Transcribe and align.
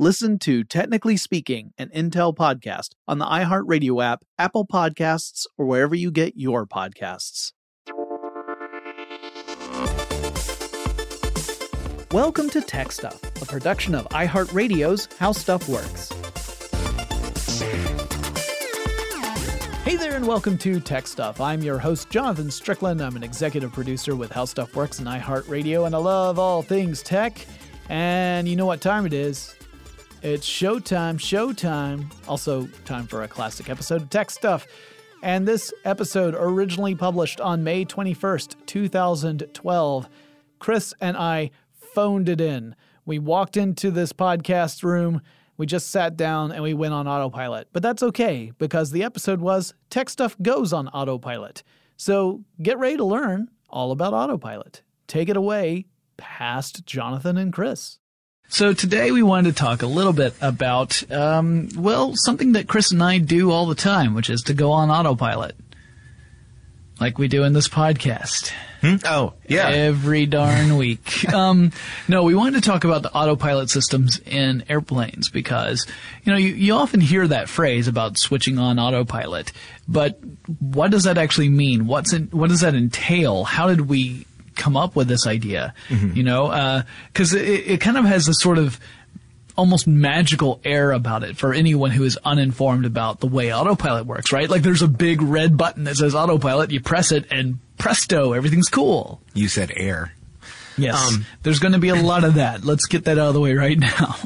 Listen 0.00 0.40
to 0.40 0.64
Technically 0.64 1.16
Speaking, 1.16 1.72
an 1.78 1.88
Intel 1.94 2.34
podcast 2.34 2.96
on 3.06 3.18
the 3.18 3.26
iHeartRadio 3.26 4.02
app, 4.02 4.24
Apple 4.36 4.66
Podcasts, 4.66 5.46
or 5.56 5.66
wherever 5.66 5.94
you 5.94 6.10
get 6.10 6.32
your 6.36 6.66
podcasts. 6.66 7.52
Welcome 12.10 12.50
to 12.50 12.60
Tech 12.60 12.90
Stuff, 12.90 13.22
a 13.40 13.46
production 13.46 13.94
of 13.94 14.08
iHeartRadio's 14.08 15.08
How 15.20 15.30
Stuff 15.30 15.68
Works. 15.68 16.10
Hey 19.84 19.94
there, 19.94 20.16
and 20.16 20.26
welcome 20.26 20.58
to 20.58 20.80
Tech 20.80 21.06
Stuff. 21.06 21.40
I'm 21.40 21.62
your 21.62 21.78
host, 21.78 22.10
Jonathan 22.10 22.50
Strickland. 22.50 23.00
I'm 23.00 23.14
an 23.14 23.22
executive 23.22 23.72
producer 23.72 24.16
with 24.16 24.32
How 24.32 24.44
Stuff 24.44 24.74
Works 24.74 24.98
and 24.98 25.06
iHeartRadio, 25.06 25.86
and 25.86 25.94
I 25.94 25.98
love 25.98 26.40
all 26.40 26.62
things 26.62 27.00
tech. 27.00 27.46
And 27.88 28.48
you 28.48 28.56
know 28.56 28.66
what 28.66 28.80
time 28.80 29.06
it 29.06 29.12
is? 29.12 29.54
It's 30.24 30.48
showtime, 30.48 31.18
showtime. 31.18 32.10
Also, 32.26 32.66
time 32.86 33.06
for 33.06 33.24
a 33.24 33.28
classic 33.28 33.68
episode 33.68 34.00
of 34.00 34.08
Tech 34.08 34.30
Stuff. 34.30 34.66
And 35.22 35.46
this 35.46 35.70
episode, 35.84 36.34
originally 36.34 36.94
published 36.94 37.42
on 37.42 37.62
May 37.62 37.84
21st, 37.84 38.54
2012, 38.64 40.08
Chris 40.60 40.94
and 40.98 41.18
I 41.18 41.50
phoned 41.74 42.30
it 42.30 42.40
in. 42.40 42.74
We 43.04 43.18
walked 43.18 43.58
into 43.58 43.90
this 43.90 44.14
podcast 44.14 44.82
room, 44.82 45.20
we 45.58 45.66
just 45.66 45.90
sat 45.90 46.16
down, 46.16 46.52
and 46.52 46.62
we 46.62 46.72
went 46.72 46.94
on 46.94 47.06
autopilot. 47.06 47.68
But 47.74 47.82
that's 47.82 48.02
okay, 48.02 48.50
because 48.56 48.92
the 48.92 49.02
episode 49.02 49.42
was 49.42 49.74
Tech 49.90 50.08
Stuff 50.08 50.36
Goes 50.40 50.72
on 50.72 50.88
Autopilot. 50.88 51.62
So 51.98 52.44
get 52.62 52.78
ready 52.78 52.96
to 52.96 53.04
learn 53.04 53.50
all 53.68 53.92
about 53.92 54.14
autopilot. 54.14 54.80
Take 55.06 55.28
it 55.28 55.36
away, 55.36 55.84
past 56.16 56.86
Jonathan 56.86 57.36
and 57.36 57.52
Chris. 57.52 57.98
So 58.48 58.72
today 58.72 59.10
we 59.10 59.22
wanted 59.22 59.56
to 59.56 59.60
talk 59.60 59.82
a 59.82 59.86
little 59.86 60.12
bit 60.12 60.34
about, 60.40 61.10
um, 61.10 61.70
well, 61.76 62.12
something 62.14 62.52
that 62.52 62.68
Chris 62.68 62.92
and 62.92 63.02
I 63.02 63.18
do 63.18 63.50
all 63.50 63.66
the 63.66 63.74
time, 63.74 64.14
which 64.14 64.30
is 64.30 64.42
to 64.42 64.54
go 64.54 64.70
on 64.70 64.90
autopilot. 64.90 65.56
Like 67.00 67.18
we 67.18 67.26
do 67.26 67.42
in 67.42 67.52
this 67.52 67.66
podcast. 67.66 68.52
Hmm? 68.80 68.96
Oh, 69.04 69.32
yeah. 69.48 69.68
Every 69.68 70.26
darn 70.26 70.76
week. 70.76 71.28
um, 71.34 71.72
no, 72.06 72.22
we 72.22 72.36
wanted 72.36 72.62
to 72.62 72.68
talk 72.70 72.84
about 72.84 73.02
the 73.02 73.12
autopilot 73.12 73.70
systems 73.70 74.20
in 74.20 74.62
airplanes 74.68 75.28
because, 75.30 75.86
you 76.22 76.30
know, 76.32 76.38
you, 76.38 76.50
you 76.54 76.74
often 76.74 77.00
hear 77.00 77.26
that 77.26 77.48
phrase 77.48 77.88
about 77.88 78.18
switching 78.18 78.58
on 78.60 78.78
autopilot, 78.78 79.50
but 79.88 80.20
what 80.60 80.92
does 80.92 81.04
that 81.04 81.18
actually 81.18 81.48
mean? 81.48 81.88
What's 81.88 82.12
in, 82.12 82.26
what 82.28 82.50
does 82.50 82.60
that 82.60 82.76
entail? 82.76 83.42
How 83.42 83.66
did 83.66 83.88
we 83.88 84.26
come 84.54 84.76
up 84.76 84.96
with 84.96 85.08
this 85.08 85.26
idea? 85.26 85.74
Mm-hmm. 85.88 86.16
You 86.16 86.22
know, 86.22 86.82
because 87.12 87.34
it, 87.34 87.42
it 87.42 87.80
kind 87.80 87.96
of 87.96 88.04
has 88.04 88.26
this 88.26 88.40
sort 88.40 88.58
of 88.58 88.78
almost 89.56 89.86
magical 89.86 90.60
air 90.64 90.92
about 90.92 91.22
it 91.22 91.36
for 91.36 91.54
anyone 91.54 91.90
who 91.90 92.02
is 92.02 92.18
uninformed 92.24 92.84
about 92.84 93.20
the 93.20 93.26
way 93.26 93.54
autopilot 93.54 94.06
works, 94.06 94.32
right? 94.32 94.50
Like 94.50 94.62
there's 94.62 94.82
a 94.82 94.88
big 94.88 95.22
red 95.22 95.56
button 95.56 95.84
that 95.84 95.96
says 95.96 96.14
autopilot, 96.14 96.70
you 96.70 96.80
press 96.80 97.12
it 97.12 97.26
and 97.30 97.58
presto, 97.78 98.32
everything's 98.32 98.68
cool. 98.68 99.20
You 99.32 99.48
said 99.48 99.72
air. 99.76 100.12
Yes. 100.76 101.14
Um, 101.14 101.24
there's 101.44 101.60
going 101.60 101.72
to 101.72 101.78
be 101.78 101.90
a 101.90 101.94
lot 101.94 102.24
of 102.24 102.34
that. 102.34 102.64
Let's 102.64 102.86
get 102.86 103.04
that 103.04 103.18
out 103.18 103.28
of 103.28 103.34
the 103.34 103.40
way 103.40 103.54
right 103.54 103.78
now. 103.78 104.16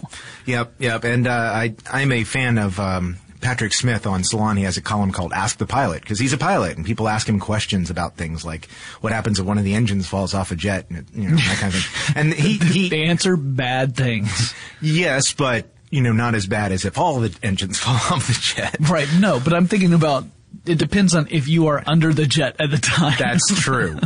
Yep, 0.47 0.75
yep. 0.79 1.05
And 1.05 1.27
uh, 1.27 1.31
I, 1.31 1.75
I'm 1.91 2.11
a 2.11 2.25
fan 2.25 2.57
of 2.57 2.81
um, 2.81 3.19
Patrick 3.41 3.73
Smith 3.73 4.07
on 4.07 4.25
Salon. 4.25 4.57
He 4.57 4.65
has 4.65 4.77
a 4.77 4.83
column 4.83 5.13
called 5.13 5.33
"Ask 5.33 5.59
the 5.59 5.67
Pilot" 5.67 6.03
because 6.03 6.19
he's 6.19 6.33
a 6.33 6.39
pilot, 6.39 6.77
and 6.77 6.85
people 6.85 7.09
ask 7.09 7.29
him 7.29 7.39
questions 7.41 7.91
about 7.91 8.17
things 8.17 8.45
like 8.45 8.69
what 9.01 9.13
happens 9.13 9.39
if 9.39 9.47
one 9.47 9.59
of 9.59 9.65
the 9.65 9.75
engines 9.75 10.07
falls 10.07 10.35
off 10.35 10.51
a 10.51 10.57
jet, 10.57 10.87
and 10.89 10.99
it, 10.99 11.07
you 11.15 11.29
know 11.29 11.37
that 11.37 11.59
kind 11.61 11.75
of 11.75 11.83
thing. 11.83 12.15
And 12.17 12.35
he, 12.35 12.59
he 12.59 12.89
they 12.89 13.05
answer 13.05 13.37
bad 13.37 13.97
things. 13.97 14.55
yes, 14.81 15.33
but 15.33 15.67
you 15.91 16.01
know 16.01 16.13
not 16.13 16.35
as 16.35 16.47
bad 16.47 16.73
as 16.73 16.85
if 16.85 16.99
all 16.99 17.21
the 17.21 17.37
engines 17.43 17.79
fall 17.81 17.95
off 17.95 18.27
the 18.27 18.39
jet. 18.41 18.77
Right. 18.81 19.09
No, 19.19 19.41
but 19.41 19.55
I'm 19.55 19.67
thinking 19.67 19.93
about 19.93 20.25
it 20.67 20.79
depends 20.79 21.15
on 21.15 21.29
if 21.31 21.49
you 21.49 21.69
are 21.69 21.83
under 21.87 22.13
the 22.13 22.27
jet 22.27 22.57
at 22.59 22.71
the 22.71 22.79
time. 22.79 23.17
That's 23.19 23.61
true. 23.61 23.99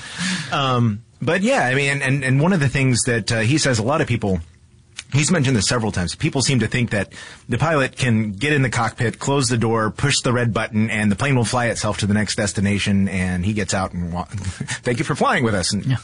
um, 0.52 1.02
but 1.22 1.42
yeah, 1.42 1.64
I 1.64 1.74
mean, 1.74 2.02
and, 2.02 2.24
and 2.24 2.40
one 2.40 2.52
of 2.52 2.60
the 2.60 2.68
things 2.68 3.02
that 3.04 3.30
uh, 3.30 3.40
he 3.40 3.58
says 3.58 3.78
a 3.78 3.82
lot 3.82 4.00
of 4.00 4.06
people, 4.08 4.40
he's 5.12 5.30
mentioned 5.30 5.56
this 5.56 5.66
several 5.68 5.92
times, 5.92 6.14
people 6.14 6.42
seem 6.42 6.60
to 6.60 6.66
think 6.66 6.90
that 6.90 7.12
the 7.48 7.58
pilot 7.58 7.96
can 7.96 8.32
get 8.32 8.52
in 8.52 8.62
the 8.62 8.70
cockpit, 8.70 9.18
close 9.18 9.48
the 9.48 9.56
door, 9.58 9.90
push 9.90 10.20
the 10.20 10.32
red 10.32 10.52
button, 10.54 10.90
and 10.90 11.10
the 11.10 11.16
plane 11.16 11.36
will 11.36 11.44
fly 11.44 11.66
itself 11.66 11.98
to 11.98 12.06
the 12.06 12.14
next 12.14 12.36
destination, 12.36 13.08
and 13.08 13.44
he 13.44 13.52
gets 13.52 13.74
out 13.74 13.92
and 13.92 14.12
wa- 14.12 14.24
thank 14.30 14.98
you 14.98 15.04
for 15.04 15.14
flying 15.14 15.44
with 15.44 15.54
us. 15.54 15.72
And 15.72 15.84
it 15.92 15.98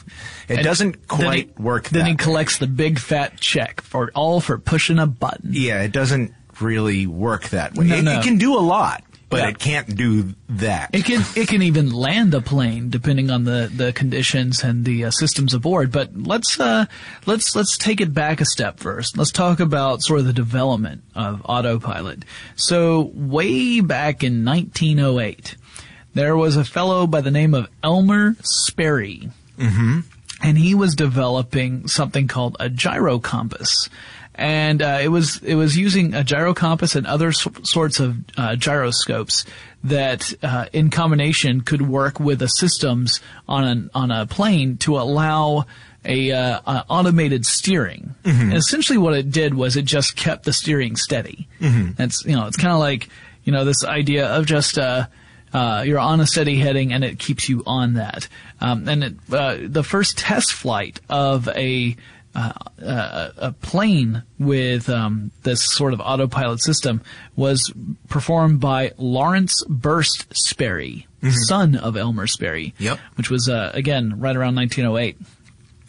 And 0.49 0.63
doesn't 0.63 0.91
then 1.07 1.19
quite 1.19 1.51
he- 1.57 1.61
work 1.63 1.89
Then 1.89 2.01
that 2.01 2.07
he 2.07 2.13
way. 2.13 2.17
collects 2.17 2.57
the 2.57 2.67
big 2.67 2.99
fat 2.99 3.39
check 3.39 3.81
for 3.81 4.11
all 4.15 4.39
for 4.41 4.57
pushing 4.57 4.99
a 4.99 5.07
button. 5.07 5.49
Yeah, 5.53 5.81
it 5.81 5.91
doesn't 5.91 6.33
really 6.59 7.05
work 7.07 7.49
that 7.49 7.75
way. 7.75 7.85
No, 7.87 7.95
it, 7.97 8.01
no. 8.03 8.19
it 8.19 8.23
can 8.23 8.37
do 8.37 8.55
a 8.55 8.59
lot. 8.61 9.03
But 9.29 9.39
Yeah. 9.39 9.49
it 9.49 9.59
can't 9.59 9.95
do 9.95 10.33
that. 10.49 10.89
It 10.93 11.03
can 11.05 11.23
it 11.35 11.47
can 11.47 11.61
even 11.61 11.91
land 11.91 12.33
a 12.33 12.41
plane 12.41 12.89
depending 12.89 13.29
on 13.29 13.43
the, 13.43 13.69
the 13.73 13.91
conditions 13.93 14.63
and 14.63 14.85
the 14.85 15.05
uh, 15.05 15.11
systems 15.11 15.53
aboard. 15.53 15.91
But 15.91 16.15
let's 16.15 16.59
uh, 16.59 16.85
let's 17.25 17.55
let's 17.55 17.77
take 17.77 17.99
it 17.99 18.13
back 18.13 18.39
a 18.41 18.45
step 18.45 18.79
first. 18.79 19.17
Let's 19.17 19.31
talk 19.31 19.59
about 19.59 20.01
sort 20.01 20.19
of 20.21 20.25
the 20.27 20.33
development 20.33 21.03
of 21.15 21.41
autopilot. 21.45 22.23
So 22.55 23.11
way 23.13 23.81
back 23.81 24.23
in 24.23 24.45
1908, 24.45 25.55
there 26.13 26.35
was 26.37 26.55
a 26.55 26.63
fellow 26.63 27.05
by 27.05 27.21
the 27.21 27.31
name 27.31 27.53
of 27.53 27.67
Elmer 27.83 28.35
Sperry 28.43 29.29
and 29.59 30.57
he 30.57 30.75
was 30.75 30.93
developing 30.95 31.87
something 31.87 32.27
called 32.27 32.55
a 32.59 32.69
gyro 32.69 33.17
compass. 33.19 33.89
And 34.37 34.81
uh, 34.81 34.99
it 35.01 35.07
was 35.07 35.41
it 35.43 35.55
was 35.55 35.75
using 35.75 36.13
a 36.13 36.23
gyro 36.23 36.53
compass 36.53 36.95
and 36.95 37.07
other 37.07 37.31
so- 37.31 37.51
sorts 37.63 37.99
of 37.99 38.17
uh, 38.37 38.55
gyroscopes 38.55 39.45
that, 39.83 40.33
uh, 40.43 40.65
in 40.73 40.89
combination, 40.89 41.61
could 41.61 41.81
work 41.81 42.19
with 42.19 42.39
the 42.39 42.47
systems 42.47 43.19
on 43.47 43.63
an 43.63 43.89
on 43.95 44.11
a 44.11 44.25
plane 44.27 44.77
to 44.77 44.97
allow 44.97 45.65
a, 46.05 46.31
uh, 46.31 46.61
uh, 46.65 46.83
automated 46.87 47.45
steering. 47.45 48.15
And 48.23 48.53
essentially, 48.53 48.97
what 48.97 49.13
it 49.13 49.31
did 49.31 49.55
was 49.55 49.75
it 49.75 49.85
just 49.85 50.15
kept 50.15 50.45
the 50.45 50.53
steering 50.53 50.95
steady. 50.95 51.47
That's 51.93 52.23
you 52.23 52.35
know 52.35 52.47
it's 52.47 52.57
kind 52.57 52.73
of 52.73 52.79
like 52.79 53.09
you 53.43 53.51
know 53.51 53.65
this 53.65 53.83
idea 53.83 54.27
of 54.27 54.45
just 54.45 54.77
uh, 54.77 55.07
uh, 55.53 55.83
you're 55.85 55.99
on 55.99 56.19
a 56.19 56.27
steady 56.27 56.57
heading 56.59 56.93
and 56.93 57.03
it 57.03 57.19
keeps 57.19 57.49
you 57.49 57.63
on 57.65 57.95
that. 57.95 58.27
Um, 58.61 58.87
and 58.87 59.03
it, 59.03 59.13
uh, 59.31 59.57
the 59.61 59.83
first 59.83 60.17
test 60.17 60.53
flight 60.53 60.99
of 61.09 61.47
a 61.49 61.95
uh, 62.37 62.51
uh, 62.85 63.29
a 63.37 63.51
plane 63.51 64.21
with 64.37 64.89
um, 64.89 65.31
this 65.41 65.65
sort 65.65 65.91
of 65.91 65.99
autopilot 65.99 66.61
system 66.61 67.01
was 67.35 67.73
performed 68.09 68.59
by 68.59 68.91
Lawrence 68.97 69.63
Burst 69.67 70.27
Sperry, 70.33 71.07
son 71.47 71.75
of 71.75 71.97
Elmer 71.97 72.27
Sperry. 72.27 72.75
Yep. 72.77 72.99
Which 73.15 73.31
was 73.31 73.49
uh, 73.49 73.71
again 73.73 74.19
right 74.19 74.35
around 74.35 74.55
1908 74.55 75.17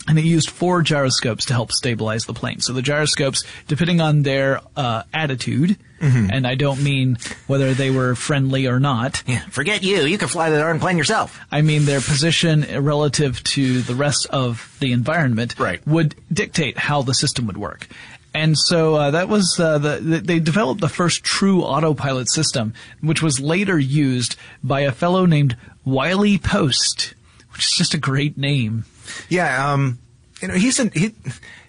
and 0.08 0.19
it 0.19 0.25
used 0.25 0.50
four 0.50 0.82
gyroscopes 0.82 1.44
to 1.46 1.52
help 1.52 1.70
stabilize 1.70 2.25
the 2.25 2.32
plane. 2.34 2.60
So 2.60 2.72
the 2.72 2.82
gyroscopes, 2.82 3.44
depending 3.69 4.00
on 4.00 4.22
their 4.22 4.60
uh, 4.76 5.02
attitude, 5.14 5.76
and 6.00 6.46
I 6.46 6.55
don't 6.55 6.82
mean 6.82 7.19
whether 7.49 7.75
they 7.75 7.90
were 7.90 8.14
friendly 8.14 8.66
or 8.69 8.78
not, 8.78 9.22
yeah, 9.26 9.40
forget 9.50 9.82
you. 9.82 10.02
You 10.02 10.16
can 10.16 10.28
fly 10.28 10.49
the 10.49 10.58
darn 10.58 10.78
plane 10.81 10.96
yourself. 10.96 11.38
I 11.50 11.60
mean 11.62 11.84
their 11.87 12.00
position 12.00 12.64
relative 12.84 13.43
to 13.44 13.82
the 13.82 13.96
rest 13.96 14.26
of 14.31 14.76
the 14.81 14.93
environment 14.93 15.56
Right. 15.58 15.84
would 15.87 16.14
dictate 16.32 16.78
how 16.78 17.02
the 17.02 17.14
system 17.14 17.46
would 17.49 17.56
work. 17.56 17.88
And 18.32 18.56
so 18.56 18.94
uh, 18.94 19.10
that 19.10 19.28
was 19.28 19.58
uh, 19.58 19.78
the, 19.78 19.99
the 19.99 20.19
they 20.20 20.38
developed 20.38 20.81
the 20.81 20.88
first 20.88 21.25
true 21.25 21.62
autopilot 21.62 22.31
system, 22.31 22.75
which 23.00 23.20
was 23.20 23.40
later 23.40 23.76
used 23.78 24.37
by 24.62 24.82
a 24.82 24.93
fellow 24.93 25.26
named 25.26 25.56
Wiley 25.84 26.38
Post, 26.38 27.14
which 27.55 27.64
is 27.64 27.72
just 27.76 27.94
a 27.94 27.99
great 27.99 28.38
name. 28.38 28.84
Yeah, 29.28 29.72
um, 29.72 29.99
you 30.40 30.49
know, 30.49 30.55
he's 30.55 30.78
an, 30.78 30.90
he, 30.94 31.14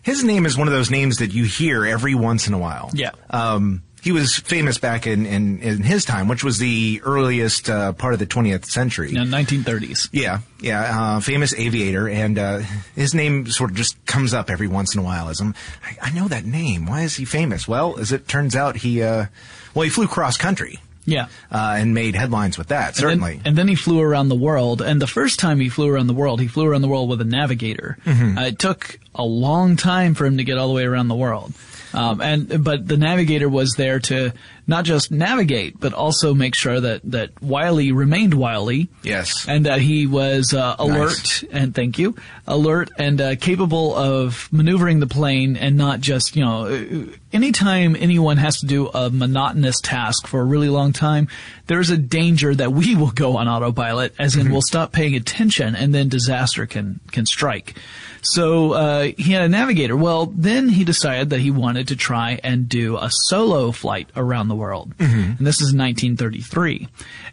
his 0.01 0.23
name 0.23 0.45
is 0.45 0.57
one 0.57 0.67
of 0.67 0.73
those 0.73 0.91
names 0.91 1.17
that 1.17 1.33
you 1.33 1.43
hear 1.43 1.85
every 1.85 2.15
once 2.15 2.47
in 2.47 2.53
a 2.53 2.59
while. 2.59 2.91
Yeah. 2.93 3.11
Um, 3.29 3.83
he 4.01 4.13
was 4.13 4.37
famous 4.37 4.77
back 4.77 5.05
in, 5.05 5.25
in, 5.25 5.59
in 5.59 5.83
his 5.83 6.05
time, 6.05 6.29
which 6.29 6.41
was 6.41 6.57
the 6.57 7.01
earliest 7.03 7.69
uh, 7.69 7.91
part 7.91 8.13
of 8.13 8.19
the 8.19 8.25
20th 8.25 8.65
century. 8.65 9.09
In 9.09 9.15
the 9.29 9.37
1930s. 9.37 10.07
Yeah, 10.13 10.39
yeah, 10.61 11.15
uh, 11.17 11.19
famous 11.19 11.53
aviator, 11.53 12.07
and 12.07 12.39
uh, 12.39 12.59
his 12.95 13.13
name 13.13 13.47
sort 13.47 13.71
of 13.71 13.75
just 13.75 14.03
comes 14.05 14.33
up 14.33 14.49
every 14.49 14.67
once 14.67 14.95
in 14.95 15.01
a 15.01 15.03
while 15.03 15.27
as 15.27 15.41
him. 15.41 15.53
I, 15.83 16.07
I 16.07 16.11
know 16.11 16.29
that 16.29 16.45
name. 16.45 16.85
Why 16.85 17.01
is 17.01 17.17
he 17.17 17.25
famous? 17.25 17.67
Well, 17.67 17.99
as 17.99 18.13
it 18.13 18.27
turns 18.27 18.55
out, 18.55 18.77
he 18.77 19.03
uh, 19.03 19.25
well, 19.73 19.83
he 19.83 19.89
flew 19.89 20.07
cross 20.07 20.37
country 20.37 20.79
Yeah. 21.09 21.27
uh, 21.51 21.75
and 21.79 21.93
made 21.93 22.15
headlines 22.15 22.57
with 22.57 22.67
that. 22.67 22.89
And 22.89 22.95
Certainly. 22.97 23.37
then, 23.37 23.41
and 23.45 23.57
then 23.57 23.67
he 23.67 23.75
flew 23.75 23.99
around 23.99 24.29
the 24.29 24.35
world. 24.35 24.81
And 24.81 25.01
the 25.01 25.07
first 25.07 25.39
time 25.39 25.59
he 25.59 25.69
flew 25.69 25.89
around 25.89 26.07
the 26.07 26.13
world, 26.13 26.39
he 26.39 26.47
flew 26.47 26.65
around 26.65 26.81
the 26.81 26.87
world 26.87 27.09
with 27.09 27.21
a 27.21 27.25
navigator. 27.25 27.97
Mm-hmm. 28.05 28.37
Uh, 28.37 28.45
it 28.45 28.59
took 28.59 28.99
a 29.15 29.23
long 29.23 29.75
time 29.75 30.13
for 30.13 30.25
him 30.25 30.37
to 30.37 30.43
get 30.43 30.57
all 30.57 30.67
the 30.67 30.73
way 30.73 30.83
around 30.83 31.07
the 31.07 31.15
world. 31.15 31.53
Um, 31.93 32.21
and 32.21 32.63
but 32.63 32.87
the 32.87 32.97
navigator 32.97 33.49
was 33.49 33.73
there 33.73 33.99
to 34.01 34.31
not 34.69 34.85
just 34.85 35.11
navigate, 35.11 35.79
but 35.79 35.93
also 35.93 36.33
make 36.33 36.55
sure 36.55 36.79
that 36.79 37.01
that 37.11 37.41
Wiley 37.41 37.91
remained 37.91 38.33
Wiley. 38.33 38.87
Yes. 39.03 39.45
and 39.47 39.65
that 39.65 39.81
he 39.81 40.07
was 40.07 40.53
uh, 40.53 40.75
alert 40.79 41.43
and 41.51 41.73
thank 41.75 41.99
you, 41.99 42.15
alert 42.47 42.89
and 42.97 43.19
uh, 43.19 43.35
capable 43.35 43.95
of 43.95 44.47
maneuvering 44.51 44.99
the 44.99 45.07
plane 45.07 45.57
and 45.57 45.75
not 45.75 45.99
just 45.99 46.35
you 46.35 46.45
know. 46.45 46.65
uh, 46.67 47.15
Anytime 47.31 47.95
anyone 47.95 48.37
has 48.37 48.57
to 48.61 48.65
do 48.65 48.87
a 48.87 49.11
monotonous 49.11 49.79
task 49.81 50.25
for 50.25 50.41
a 50.41 50.43
really 50.43 50.67
long 50.67 50.93
time, 50.93 51.27
there's 51.67 51.91
a 51.91 51.97
danger 51.97 52.55
that 52.55 52.71
we 52.71 52.95
will 52.95 53.11
go 53.11 53.37
on 53.37 53.47
autopilot, 53.47 54.15
as 54.17 54.35
in 54.35 54.51
we'll 54.51 54.63
stop 54.63 54.91
paying 54.91 55.13
attention, 55.15 55.75
and 55.75 55.93
then 55.93 56.09
disaster 56.09 56.65
can 56.65 56.99
can 57.11 57.27
strike. 57.27 57.75
So 58.23 58.73
uh, 58.73 59.03
he 59.15 59.31
had 59.31 59.43
a 59.43 59.47
navigator. 59.49 59.95
Well, 59.95 60.25
then 60.25 60.69
he 60.69 60.83
decided 60.83 61.29
that 61.29 61.39
he 61.39 61.51
wanted 61.51 61.87
to 61.89 61.95
try 61.95 62.39
and 62.43 62.67
do 62.67 62.97
a 62.97 63.09
solo 63.11 63.71
flight 63.71 64.09
around 64.15 64.47
the 64.47 64.55
world, 64.59 64.93
and 64.99 65.37
this 65.39 65.61
is 65.61 65.73
1933. 65.73 66.87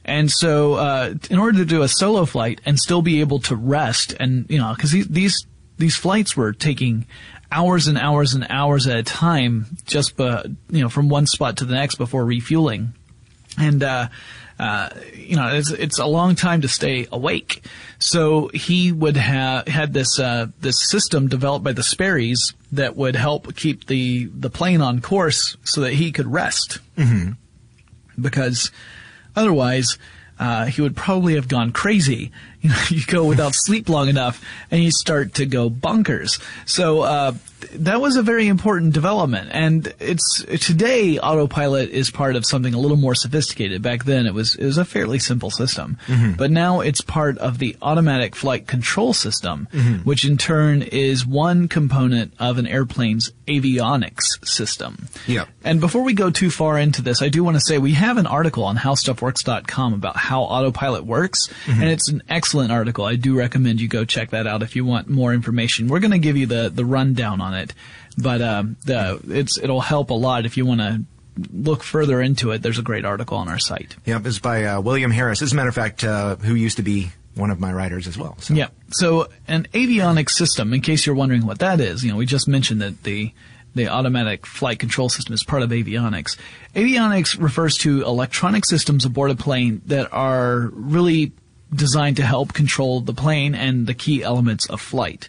And 0.05 0.31
so, 0.31 0.75
uh, 0.75 1.15
in 1.29 1.39
order 1.39 1.59
to 1.59 1.65
do 1.65 1.83
a 1.83 1.89
solo 1.89 2.25
flight 2.25 2.61
and 2.65 2.79
still 2.79 3.03
be 3.03 3.21
able 3.21 3.41
to 3.41 3.57
rest, 3.57 4.15
and 4.19 4.47
you 4.49 4.59
know, 4.59 4.73
because 4.75 4.93
these 4.93 5.09
these 5.09 5.47
these 5.79 5.97
flights 5.97 6.37
were 6.37 6.53
taking 6.53 7.07
hours 7.51 7.87
and 7.87 7.99
hours 7.99 8.35
and 8.35 8.47
hours 8.49 8.87
at 8.87 8.97
a 8.97 9.03
time, 9.03 9.67
just 9.85 10.19
uh, 10.21 10.45
you 10.71 10.81
know, 10.81 10.89
from 10.89 11.09
one 11.09 11.27
spot 11.27 11.59
to 11.59 11.65
the 11.65 11.75
next 11.75 11.97
before 11.97 12.25
refueling. 12.25 12.95
And 13.59 13.83
uh, 13.83 14.09
uh, 14.59 14.89
you 15.15 15.37
know 15.37 15.49
it's 15.49 15.71
it's 15.71 15.99
a 15.99 16.07
long 16.07 16.35
time 16.35 16.63
to 16.63 16.69
stay 16.69 17.07
awake. 17.13 17.63
So 17.99 18.49
he 18.49 18.93
would 18.93 19.17
have 19.17 19.69
had 19.69 19.93
this 19.93 20.19
uh, 20.19 20.47
this 20.61 20.77
system 20.91 21.29
developed 21.29 21.65
by 21.65 21.73
the 21.73 21.83
Sperrys 21.83 22.55
that 22.73 22.97
would 22.97 23.17
help 23.17 23.55
keep 23.57 23.87
the 23.87 24.27
the 24.27 24.51
plane 24.51 24.81
on 24.81 25.01
course 25.01 25.57
so 25.65 25.83
that 25.83 25.95
he 25.95 26.13
could 26.13 26.27
rest. 26.27 26.79
Mm-hmm. 26.97 27.33
Because 28.21 28.71
otherwise. 29.35 29.99
Uh, 30.39 30.67
he 30.67 30.83
would 30.83 30.95
probably 30.95 31.35
have 31.35 31.49
gone 31.49 31.73
crazy. 31.73 32.31
You 32.61 32.71
know, 32.71 32.83
you 32.91 33.03
go 33.07 33.25
without 33.25 33.53
sleep 33.55 33.89
long 33.89 34.09
enough, 34.09 34.45
and 34.71 34.83
you 34.83 34.91
start 34.91 35.35
to 35.35 35.47
go 35.47 35.71
bonkers. 35.71 36.43
So 36.67 37.03
uh, 37.03 37.33
that 37.75 38.01
was 38.01 38.17
a 38.17 38.23
very 38.23 38.49
important 38.49 38.93
development. 38.93 39.51
And 39.53 39.93
it's 40.01 40.45
today 40.61 41.19
autopilot 41.19 41.91
is 41.91 42.11
part 42.11 42.37
of 42.37 42.47
something 42.47 42.75
a 42.75 42.79
little 42.79 42.97
more 42.97 43.15
sophisticated. 43.15 43.83
Back 43.83 44.05
then, 44.05 44.27
it 44.27 44.35
was 44.35 44.55
it 44.55 44.65
was 44.65 44.79
a 44.79 44.85
fairly 44.85 45.19
simple 45.19 45.51
system, 45.51 45.99
mm-hmm. 46.07 46.33
but 46.33 46.51
now 46.51 46.81
it's 46.81 47.01
part 47.01 47.39
of 47.39 47.59
the 47.59 47.77
automatic 47.83 48.35
flight 48.35 48.67
control 48.67 49.13
system, 49.13 49.69
mm-hmm. 49.73 50.09
which 50.09 50.25
in 50.25 50.37
turn 50.37 50.83
is 50.83 51.27
one 51.27 51.69
component 51.69 52.33
of 52.39 52.59
an 52.59 52.67
airplane's 52.67 53.33
avionics 53.47 54.45
system. 54.45 55.09
Yep. 55.27 55.49
And 55.65 55.81
before 55.81 56.03
we 56.03 56.15
go 56.15 56.31
too 56.31 56.51
far 56.51 56.79
into 56.79 57.03
this, 57.03 57.23
I 57.23 57.29
do 57.29 57.45
want 57.45 57.57
to 57.57 57.61
say 57.61 57.79
we 57.79 57.93
have 57.93 58.17
an 58.19 58.27
article 58.27 58.65
on 58.65 58.77
howstuffworks.com 58.77 59.95
about 59.95 60.17
how 60.17 60.43
autopilot 60.43 61.05
works, 61.05 61.49
mm-hmm. 61.49 61.81
and 61.81 61.91
it's 61.91 62.09
an 62.09 62.23
excellent 62.29 62.73
article. 62.73 63.05
I 63.05 63.17
do 63.17 63.37
recommend 63.37 63.81
you 63.81 63.89
go 63.89 64.05
check 64.05 64.31
that 64.31 64.47
out 64.47 64.63
if 64.63 64.77
you 64.77 64.85
want 64.85 65.09
more 65.09 65.33
information. 65.33 65.89
We're 65.89 66.01
going 66.01 66.13
to 66.13 66.19
give 66.19 66.37
you 66.37 66.47
the 66.47 66.69
the 66.69 66.85
rundown 66.85 67.41
on 67.41 67.55
it, 67.55 67.56
but 68.19 68.41
um, 68.41 68.77
the 68.85 69.21
it's 69.29 69.59
it'll 69.59 69.81
help 69.81 70.11
a 70.11 70.15
lot 70.15 70.47
if 70.47 70.57
you 70.57 70.67
want 70.67 70.81
to 70.81 71.03
look 71.53 71.83
further 71.83 72.21
into 72.21 72.51
it. 72.51 72.63
There's 72.63 72.79
a 72.79 72.83
great 72.83 73.05
article 73.05 73.37
on 73.39 73.49
our 73.49 73.59
site. 73.59 73.97
Yep, 74.05 74.27
it's 74.27 74.39
by 74.39 74.65
uh, 74.65 74.81
William 74.81 75.11
Harris. 75.11 75.43
As 75.43 75.53
a 75.53 75.57
matter 75.57 75.69
of 75.69 75.75
fact, 75.75 76.05
uh, 76.05 76.37
who 76.37 76.55
used 76.55 76.77
to 76.79 76.83
be 76.83 77.11
one 77.35 77.51
of 77.51 77.61
my 77.61 77.73
writers 77.73 78.07
as 78.07 78.17
well. 78.17 78.37
So. 78.41 78.55
Yeah. 78.55 78.69
So 78.89 79.29
an 79.47 79.69
avionics 79.75 80.31
system, 80.31 80.73
in 80.73 80.81
case 80.81 81.05
you're 81.05 81.15
wondering 81.15 81.47
what 81.47 81.59
that 81.59 81.81
is, 81.81 82.03
you 82.03 82.11
know, 82.11 82.17
we 82.17 82.27
just 82.27 82.49
mentioned 82.49 82.81
that 82.81 83.03
the 83.03 83.33
the 83.75 83.89
automatic 83.89 84.47
flight 84.47 84.79
control 84.79 85.11
system 85.11 85.35
is 85.35 85.45
part 85.45 85.63
of 85.63 85.69
avionics. 85.69 86.39
Avionics 86.75 87.39
refers 87.39 87.75
to 87.75 88.03
electronic 88.05 88.65
systems 88.65 89.05
aboard 89.05 89.31
a 89.31 89.35
plane 89.35 89.83
that 89.85 90.11
are 90.15 90.71
really 90.73 91.33
designed 91.75 92.17
to 92.17 92.23
help 92.23 92.53
control 92.53 93.01
the 93.01 93.13
plane 93.15 93.55
and 93.55 93.87
the 93.87 93.95
key 93.95 94.23
elements 94.23 94.69
of 94.71 94.81
flight. 94.81 95.29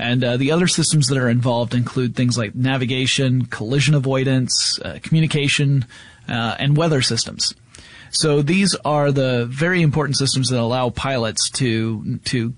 And 0.00 0.24
uh, 0.24 0.36
the 0.36 0.50
other 0.50 0.66
systems 0.66 1.06
that 1.08 1.18
are 1.18 1.28
involved 1.28 1.74
include 1.74 2.16
things 2.16 2.36
like 2.36 2.54
navigation, 2.54 3.46
collision 3.46 3.94
avoidance, 3.94 4.80
uh, 4.84 4.98
communication, 5.02 5.84
uh, 6.28 6.56
and 6.58 6.76
weather 6.76 7.02
systems. 7.02 7.54
So 8.10 8.42
these 8.42 8.74
are 8.84 9.12
the 9.12 9.46
very 9.46 9.82
important 9.82 10.16
systems 10.16 10.48
that 10.50 10.58
allow 10.58 10.90
pilots 10.90 11.50
to 11.50 12.18
to 12.26 12.54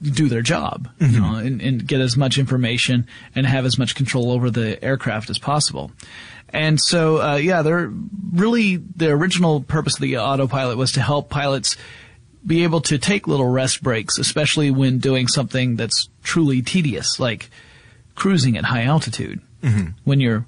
do 0.00 0.28
their 0.28 0.40
job, 0.42 0.88
you 1.00 1.20
know, 1.20 1.36
and, 1.36 1.60
and 1.60 1.86
get 1.86 2.00
as 2.00 2.16
much 2.16 2.38
information 2.38 3.06
and 3.34 3.46
have 3.46 3.66
as 3.66 3.78
much 3.78 3.94
control 3.94 4.32
over 4.32 4.50
the 4.50 4.82
aircraft 4.82 5.28
as 5.28 5.38
possible. 5.38 5.90
And 6.48 6.80
so, 6.80 7.20
uh, 7.20 7.36
yeah, 7.36 7.62
they're 7.62 7.92
really 8.32 8.76
the 8.76 9.10
original 9.10 9.60
purpose 9.60 9.96
of 9.96 10.00
the 10.00 10.18
autopilot 10.18 10.78
was 10.78 10.92
to 10.92 11.02
help 11.02 11.28
pilots 11.28 11.76
be 12.46 12.62
able 12.62 12.80
to 12.82 12.96
take 12.98 13.26
little 13.26 13.48
rest 13.48 13.82
breaks, 13.82 14.18
especially 14.18 14.70
when 14.70 14.98
doing 14.98 15.26
something 15.26 15.76
that's 15.76 16.08
truly 16.22 16.62
tedious, 16.62 17.18
like 17.18 17.50
cruising 18.14 18.56
at 18.56 18.64
high 18.64 18.84
altitude. 18.84 19.40
When 20.04 20.20
you're 20.20 20.46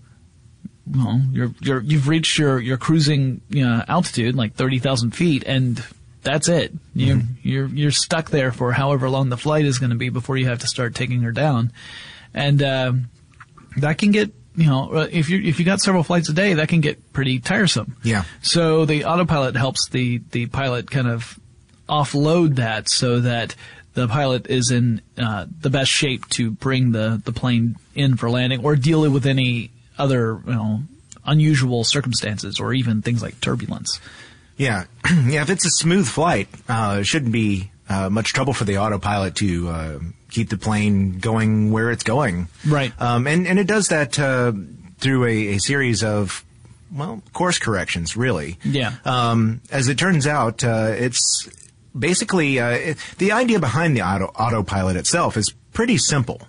well, 0.86 1.20
you're 1.32 1.52
you're 1.60 1.82
you've 1.82 2.08
reached 2.08 2.38
your 2.38 2.60
your 2.60 2.76
cruising 2.78 3.40
you 3.50 3.64
know, 3.64 3.82
altitude 3.88 4.34
like 4.36 4.54
thirty 4.54 4.78
thousand 4.78 5.10
feet, 5.10 5.42
and 5.44 5.82
that's 6.22 6.48
it. 6.48 6.72
You 6.94 7.16
Mm-hmm. 7.16 7.32
you're 7.42 7.66
you're 7.66 7.90
stuck 7.90 8.30
there 8.30 8.52
for 8.52 8.72
however 8.72 9.10
long 9.10 9.28
the 9.28 9.36
flight 9.36 9.64
is 9.64 9.78
going 9.78 9.90
to 9.90 9.96
be 9.96 10.08
before 10.08 10.36
you 10.36 10.46
have 10.46 10.60
to 10.60 10.66
start 10.66 10.94
taking 10.94 11.22
her 11.22 11.32
down, 11.32 11.72
and 12.32 12.62
um, 12.62 13.10
that 13.78 13.98
can 13.98 14.12
get 14.12 14.32
you 14.56 14.66
know 14.66 14.90
uh, 14.92 15.08
if 15.10 15.28
you 15.30 15.40
if 15.42 15.58
you 15.58 15.64
got 15.64 15.80
several 15.80 16.04
flights 16.04 16.28
a 16.28 16.32
day, 16.32 16.54
that 16.54 16.68
can 16.68 16.80
get 16.80 17.12
pretty 17.12 17.40
tiresome. 17.40 17.96
Yeah. 18.04 18.22
So 18.42 18.84
the 18.84 19.04
autopilot 19.04 19.56
helps 19.56 19.88
the 19.90 20.22
the 20.30 20.46
pilot 20.46 20.90
kind 20.90 21.08
of 21.08 21.38
offload 21.88 22.56
that 22.56 22.88
so 22.88 23.20
that 23.20 23.54
the 23.94 24.06
pilot 24.06 24.46
is 24.48 24.70
in 24.70 25.00
uh, 25.16 25.46
the 25.60 25.70
best 25.70 25.90
shape 25.90 26.28
to 26.30 26.50
bring 26.50 26.92
the 26.92 27.20
the 27.24 27.32
plane 27.32 27.76
in 27.94 28.16
for 28.16 28.30
landing 28.30 28.64
or 28.64 28.76
deal 28.76 29.08
with 29.10 29.26
any 29.26 29.70
other 29.98 30.40
you 30.46 30.52
know 30.52 30.80
unusual 31.24 31.84
circumstances 31.84 32.60
or 32.60 32.72
even 32.72 33.02
things 33.02 33.22
like 33.22 33.40
turbulence. 33.40 34.00
Yeah, 34.56 34.84
yeah. 35.26 35.42
If 35.42 35.50
it's 35.50 35.66
a 35.66 35.70
smooth 35.70 36.06
flight, 36.06 36.48
uh, 36.68 36.98
it 37.00 37.04
shouldn't 37.04 37.32
be 37.32 37.70
uh, 37.88 38.10
much 38.10 38.32
trouble 38.32 38.52
for 38.52 38.64
the 38.64 38.78
autopilot 38.78 39.34
to 39.36 39.68
uh, 39.68 39.98
keep 40.30 40.48
the 40.48 40.58
plane 40.58 41.18
going 41.18 41.70
where 41.70 41.90
it's 41.90 42.04
going. 42.04 42.48
Right. 42.66 42.92
Um, 43.00 43.26
and 43.26 43.46
and 43.46 43.58
it 43.58 43.66
does 43.66 43.88
that 43.88 44.18
uh, 44.18 44.52
through 44.98 45.24
a, 45.24 45.54
a 45.54 45.58
series 45.58 46.04
of 46.04 46.44
well 46.92 47.22
course 47.32 47.58
corrections, 47.58 48.16
really. 48.16 48.58
Yeah. 48.64 48.94
Um, 49.04 49.60
as 49.70 49.88
it 49.88 49.98
turns 49.98 50.26
out, 50.26 50.64
uh, 50.64 50.92
it's 50.96 51.48
basically 51.98 52.58
uh, 52.60 52.70
it, 52.70 52.98
the 53.18 53.32
idea 53.32 53.58
behind 53.58 53.96
the 53.96 54.02
auto, 54.02 54.26
autopilot 54.26 54.96
itself 54.96 55.36
is 55.36 55.52
pretty 55.72 55.98
simple. 55.98 56.40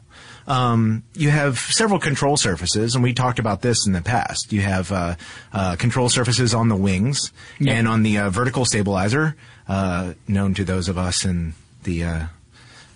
Um, 0.48 1.03
you 1.13 1.29
have 1.29 1.60
several 1.60 2.00
control 2.00 2.36
surfaces, 2.36 2.96
and 2.96 3.03
we 3.03 3.13
talked 3.13 3.38
about 3.38 3.62
this 3.62 3.86
in 3.86 3.94
the 3.94 4.01
past. 4.01 4.51
You 4.51 4.62
have 4.62 4.91
uh, 4.91 5.15
uh, 5.53 5.75
control 5.75 6.10
surfaces 6.10 6.56
on 6.56 6.70
the 6.70 6.75
wings 6.75 7.32
Yep. 7.60 7.75
and 7.75 7.88
on 7.88 8.01
the 8.01 8.18
uh, 8.18 8.29
vertical 8.32 8.65
stabilizer, 8.65 9.36
uh, 9.68 10.13
known 10.27 10.56
to 10.56 10.63
those 10.63 10.89
of 10.89 10.98
us 10.98 11.24
in 11.24 11.53
the 11.84 12.03
uh, 12.03 12.24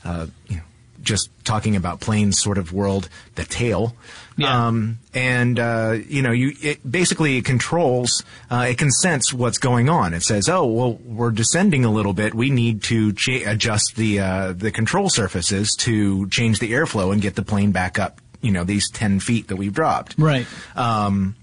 uh, 0.04 0.26
you 0.48 0.56
know, 0.58 0.64
just 1.04 1.30
talking 1.44 1.76
about 1.76 2.00
planes 2.00 2.42
sort 2.42 2.58
of 2.58 2.74
world, 2.74 3.10
the 3.36 3.44
tail. 3.44 3.96
Yeah. 4.36 4.68
Um, 4.68 5.00
and 5.14 5.60
uh, 5.60 5.98
you 6.08 6.22
know, 6.22 6.32
you 6.32 6.54
it 6.62 6.90
basically 6.90 7.38
it 7.38 7.46
controls, 7.46 8.24
uh, 8.50 8.66
it 8.70 8.78
can 8.78 8.90
sense 8.90 9.32
what's 9.32 9.60
going 9.60 9.90
on. 9.90 10.14
It 10.14 10.24
says, 10.24 10.50
"Oh, 10.50 10.66
well, 10.66 10.94
we're 11.06 11.32
descending 11.32 11.86
a 11.86 11.92
little 11.92 12.14
bit. 12.14 12.34
We 12.34 12.50
need 12.50 12.82
to 12.84 13.14
cha- 13.14 13.44
adjust 13.46 13.94
the 13.96 14.20
uh, 14.20 14.54
the 14.54 14.72
control 14.72 15.10
surfaces 15.10 15.76
to 15.82 16.28
change 16.30 16.60
the 16.60 16.72
airflow 16.72 17.14
and 17.14 17.22
get 17.22 17.36
the 17.36 17.44
plane 17.44 17.72
back 17.72 18.00
up. 18.00 18.20
You 18.42 18.52
know, 18.52 18.64
these 18.64 18.90
ten 18.90 19.20
feet 19.20 19.50
that 19.50 19.56
we've 19.56 19.74
dropped." 19.74 20.16
Right. 20.18 20.48
Um, 20.76 21.36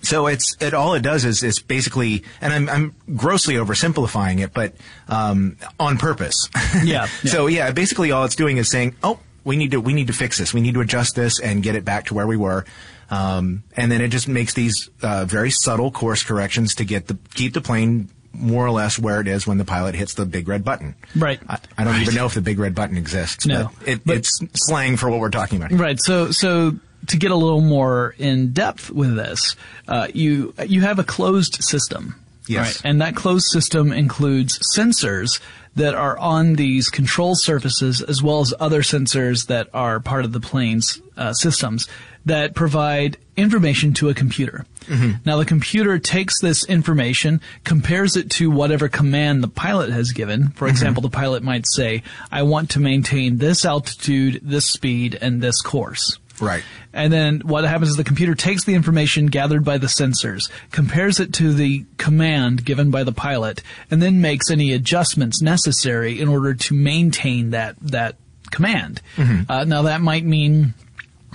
so 0.00 0.26
it's 0.26 0.56
it 0.60 0.74
all 0.74 0.94
it 0.94 1.02
does 1.02 1.24
is 1.24 1.42
it's 1.42 1.60
basically, 1.60 2.24
and 2.40 2.52
I'm 2.52 2.68
I'm 2.68 2.94
grossly 3.16 3.54
oversimplifying 3.54 4.40
it, 4.40 4.52
but 4.54 4.74
um, 5.08 5.56
on 5.78 5.98
purpose. 5.98 6.48
Yeah, 6.82 6.82
yeah. 6.84 7.06
so 7.24 7.46
yeah, 7.46 7.70
basically 7.72 8.10
all 8.12 8.24
it's 8.24 8.36
doing 8.36 8.56
is 8.56 8.70
saying, 8.70 8.96
oh, 9.02 9.18
we 9.44 9.56
need 9.56 9.72
to 9.72 9.80
we 9.80 9.92
need 9.92 10.06
to 10.06 10.12
fix 10.12 10.38
this, 10.38 10.54
we 10.54 10.60
need 10.60 10.74
to 10.74 10.80
adjust 10.80 11.14
this 11.14 11.40
and 11.40 11.62
get 11.62 11.74
it 11.74 11.84
back 11.84 12.06
to 12.06 12.14
where 12.14 12.26
we 12.26 12.36
were. 12.36 12.64
Um, 13.10 13.62
and 13.76 13.92
then 13.92 14.00
it 14.00 14.08
just 14.08 14.26
makes 14.26 14.54
these 14.54 14.88
uh, 15.02 15.26
very 15.26 15.50
subtle 15.50 15.90
course 15.90 16.22
corrections 16.22 16.76
to 16.76 16.84
get 16.84 17.08
the 17.08 17.18
keep 17.34 17.52
the 17.52 17.60
plane 17.60 18.08
more 18.32 18.64
or 18.64 18.70
less 18.70 18.98
where 18.98 19.20
it 19.20 19.28
is 19.28 19.46
when 19.46 19.58
the 19.58 19.64
pilot 19.64 19.94
hits 19.94 20.14
the 20.14 20.24
big 20.24 20.48
red 20.48 20.64
button. 20.64 20.94
Right. 21.14 21.38
I, 21.48 21.58
I 21.76 21.84
don't 21.84 22.00
even 22.00 22.14
know 22.14 22.24
if 22.24 22.32
the 22.32 22.40
big 22.40 22.58
red 22.58 22.74
button 22.74 22.96
exists. 22.96 23.44
No. 23.44 23.70
but, 23.78 23.88
it, 23.88 24.00
But- 24.06 24.16
it's 24.16 24.40
slang 24.54 24.96
for 24.96 25.10
what 25.10 25.20
we're 25.20 25.28
talking 25.28 25.62
about. 25.62 25.78
Right. 25.78 25.98
So 26.00 26.30
so 26.30 26.72
to 27.08 27.16
get 27.16 27.30
a 27.30 27.36
little 27.36 27.60
more 27.60 28.14
in 28.18 28.52
depth 28.52 28.90
with 28.90 29.16
this, 29.16 29.56
uh, 29.88 30.08
you 30.12 30.54
you 30.66 30.82
have 30.82 30.98
a 30.98 31.04
closed 31.04 31.62
system. 31.62 32.14
Yes. 32.46 32.82
Right? 32.84 32.90
And 32.90 33.00
that 33.00 33.14
closed 33.14 33.46
system 33.52 33.92
includes 33.92 34.58
sensors 34.76 35.40
that 35.76 35.94
are 35.94 36.18
on 36.18 36.54
these 36.54 36.88
control 36.88 37.34
surfaces 37.34 38.02
as 38.02 38.22
well 38.22 38.40
as 38.40 38.52
other 38.60 38.82
sensors 38.82 39.46
that 39.46 39.68
are 39.72 40.00
part 40.00 40.24
of 40.24 40.32
the 40.32 40.40
plane's 40.40 41.00
uh, 41.16 41.32
systems 41.32 41.88
that 42.26 42.54
provide 42.54 43.16
information 43.36 43.94
to 43.94 44.08
a 44.08 44.14
computer. 44.14 44.66
Now 45.24 45.36
the 45.36 45.44
computer 45.44 45.98
takes 45.98 46.40
this 46.40 46.64
information, 46.64 47.40
compares 47.64 48.16
it 48.16 48.30
to 48.32 48.50
whatever 48.50 48.88
command 48.88 49.42
the 49.42 49.48
pilot 49.48 49.90
has 49.90 50.10
given. 50.10 50.48
For 50.50 50.66
example, 50.68 51.02
the 51.02 51.08
pilot 51.08 51.42
might 51.42 51.64
say, 51.66 52.02
I 52.30 52.42
want 52.42 52.70
to 52.70 52.80
maintain 52.80 53.38
this 53.38 53.64
altitude, 53.64 54.40
this 54.42 54.68
speed, 54.68 55.16
and 55.20 55.40
this 55.40 55.60
course. 55.62 56.18
Right. 56.42 56.64
And 56.92 57.12
then 57.12 57.40
what 57.40 57.64
happens 57.64 57.90
is 57.90 57.96
the 57.96 58.04
computer 58.04 58.34
takes 58.34 58.64
the 58.64 58.74
information 58.74 59.26
gathered 59.26 59.64
by 59.64 59.78
the 59.78 59.86
sensors, 59.86 60.50
compares 60.72 61.20
it 61.20 61.32
to 61.34 61.54
the 61.54 61.84
command 61.96 62.64
given 62.64 62.90
by 62.90 63.04
the 63.04 63.12
pilot, 63.12 63.62
and 63.90 64.02
then 64.02 64.20
makes 64.20 64.50
any 64.50 64.72
adjustments 64.72 65.40
necessary 65.40 66.20
in 66.20 66.28
order 66.28 66.54
to 66.54 66.74
maintain 66.74 67.50
that 67.50 67.76
that 67.80 68.16
command. 68.50 69.00
Uh, 69.48 69.64
now 69.64 69.82
that 69.82 70.00
might 70.00 70.24
mean 70.24 70.74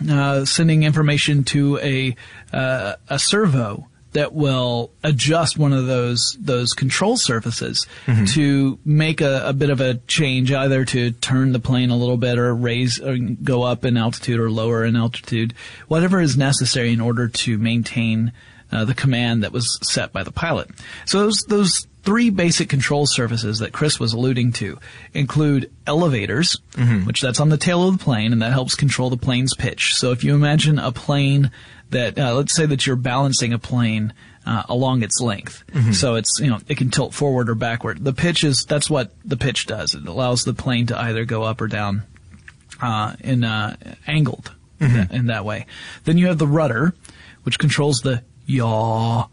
uh, 0.09 0.45
sending 0.45 0.83
information 0.83 1.43
to 1.45 1.79
a 1.79 2.15
uh, 2.53 2.95
a 3.09 3.17
servo 3.17 3.87
that 4.17 4.33
will 4.33 4.89
adjust 5.03 5.59
one 5.59 5.73
of 5.73 5.85
those 5.85 6.35
those 6.39 6.73
control 6.73 7.17
surfaces 7.17 7.85
mm-hmm. 8.07 8.25
to 8.25 8.79
make 8.83 9.21
a, 9.21 9.43
a 9.45 9.53
bit 9.53 9.69
of 9.69 9.79
a 9.79 9.95
change, 10.07 10.51
either 10.51 10.83
to 10.85 11.11
turn 11.11 11.51
the 11.51 11.59
plane 11.59 11.91
a 11.91 11.95
little 11.95 12.17
bit 12.17 12.39
or 12.39 12.55
raise 12.55 12.99
or 12.99 13.15
go 13.15 13.61
up 13.61 13.85
in 13.85 13.95
altitude 13.95 14.39
or 14.39 14.49
lower 14.49 14.83
in 14.83 14.95
altitude, 14.95 15.53
whatever 15.87 16.19
is 16.19 16.35
necessary 16.35 16.91
in 16.91 16.99
order 16.99 17.27
to 17.27 17.59
maintain 17.59 18.31
uh, 18.71 18.85
the 18.85 18.93
command 18.93 19.43
that 19.43 19.51
was 19.51 19.79
set 19.81 20.11
by 20.11 20.23
the 20.23 20.31
pilot. 20.31 20.69
So 21.05 21.19
those 21.19 21.43
those 21.47 21.87
three 22.03 22.29
basic 22.29 22.69
control 22.69 23.05
surfaces 23.05 23.59
that 23.59 23.73
Chris 23.73 23.99
was 23.99 24.13
alluding 24.13 24.53
to 24.53 24.79
include 25.13 25.71
elevators, 25.85 26.57
which 27.05 27.21
that's 27.21 27.39
on 27.39 27.49
the 27.49 27.57
tail 27.57 27.87
of 27.87 27.97
the 27.97 28.03
plane, 28.03 28.31
and 28.31 28.41
that 28.41 28.51
helps 28.53 28.75
control 28.75 29.09
the 29.09 29.17
plane's 29.17 29.53
pitch. 29.55 29.95
So 29.95 30.11
if 30.11 30.23
you 30.23 30.33
imagine 30.33 30.79
a 30.79 30.91
plane 30.91 31.51
that, 31.89 32.17
uh, 32.17 32.33
let's 32.33 32.55
say 32.55 32.65
that 32.65 32.85
you're 32.87 32.95
balancing 32.95 33.51
a 33.53 33.59
plane 33.59 34.13
uh, 34.45 34.63
along 34.69 35.03
its 35.03 35.19
length, 35.19 35.63
so 35.93 36.15
it's 36.15 36.39
you 36.39 36.49
know 36.49 36.59
it 36.69 36.77
can 36.77 36.89
tilt 36.89 37.13
forward 37.13 37.49
or 37.49 37.55
backward. 37.55 38.03
The 38.03 38.13
pitch 38.13 38.43
is 38.45 38.65
that's 38.67 38.89
what 38.89 39.11
the 39.25 39.35
pitch 39.37 39.65
does. 39.65 39.93
It 39.93 40.07
allows 40.07 40.43
the 40.45 40.53
plane 40.53 40.85
to 40.87 40.97
either 40.97 41.25
go 41.25 41.43
up 41.43 41.59
or 41.59 41.67
down 41.67 42.03
uh, 42.81 43.15
in 43.19 43.43
uh, 43.43 43.75
angled 44.07 44.53
in, 44.79 44.93
that, 44.93 45.11
in 45.11 45.25
that 45.27 45.43
way. 45.43 45.65
Then 46.05 46.17
you 46.17 46.27
have 46.27 46.37
the 46.37 46.47
rudder, 46.47 46.93
which 47.43 47.59
controls 47.59 47.99
the 47.99 48.23
yaw 48.47 49.27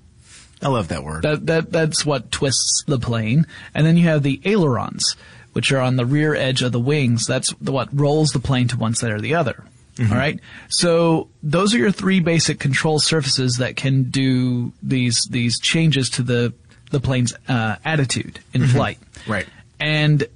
I 0.62 0.68
love 0.68 0.88
that 0.88 1.04
word. 1.04 1.22
that, 1.22 1.46
that 1.46 1.72
that's 1.72 2.06
what 2.06 2.30
twists 2.30 2.84
the 2.86 2.98
plane. 2.98 3.46
And 3.74 3.86
then 3.86 3.96
you 3.96 4.04
have 4.08 4.22
the 4.22 4.40
ailerons, 4.44 5.14
which 5.52 5.72
are 5.72 5.80
on 5.80 5.96
the 5.96 6.06
rear 6.06 6.34
edge 6.34 6.62
of 6.62 6.72
the 6.72 6.80
wings. 6.80 7.26
That's 7.26 7.50
what 7.60 7.88
rolls 7.92 8.30
the 8.30 8.38
plane 8.38 8.68
to 8.68 8.78
one 8.78 8.94
side 8.94 9.12
or 9.12 9.20
the 9.20 9.34
other. 9.34 9.64
All 10.00 10.06
right. 10.06 10.40
So 10.68 11.28
those 11.42 11.74
are 11.74 11.78
your 11.78 11.92
three 11.92 12.18
basic 12.18 12.58
control 12.58 12.98
surfaces 12.98 13.58
that 13.58 13.76
can 13.76 14.04
do 14.04 14.72
these 14.82 15.28
these 15.30 15.60
changes 15.60 16.10
to 16.10 16.22
the 16.22 16.52
the 16.90 16.98
plane's 16.98 17.34
uh, 17.48 17.76
attitude 17.84 18.40
in 18.52 18.66
flight. 18.66 18.98
Right. 19.26 19.46
And 19.78 20.26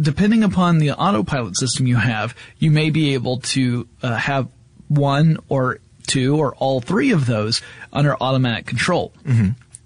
depending 0.00 0.44
upon 0.44 0.78
the 0.78 0.92
autopilot 0.92 1.56
system 1.56 1.86
you 1.86 1.96
have, 1.96 2.36
you 2.58 2.70
may 2.70 2.90
be 2.90 3.14
able 3.14 3.38
to 3.38 3.88
uh, 4.02 4.14
have 4.16 4.48
one 4.88 5.38
or 5.48 5.80
two 6.12 6.36
or 6.36 6.54
all 6.56 6.80
three 6.80 7.10
of 7.12 7.26
those 7.26 7.62
under 7.92 8.14
automatic 8.22 8.66
control. 8.66 9.12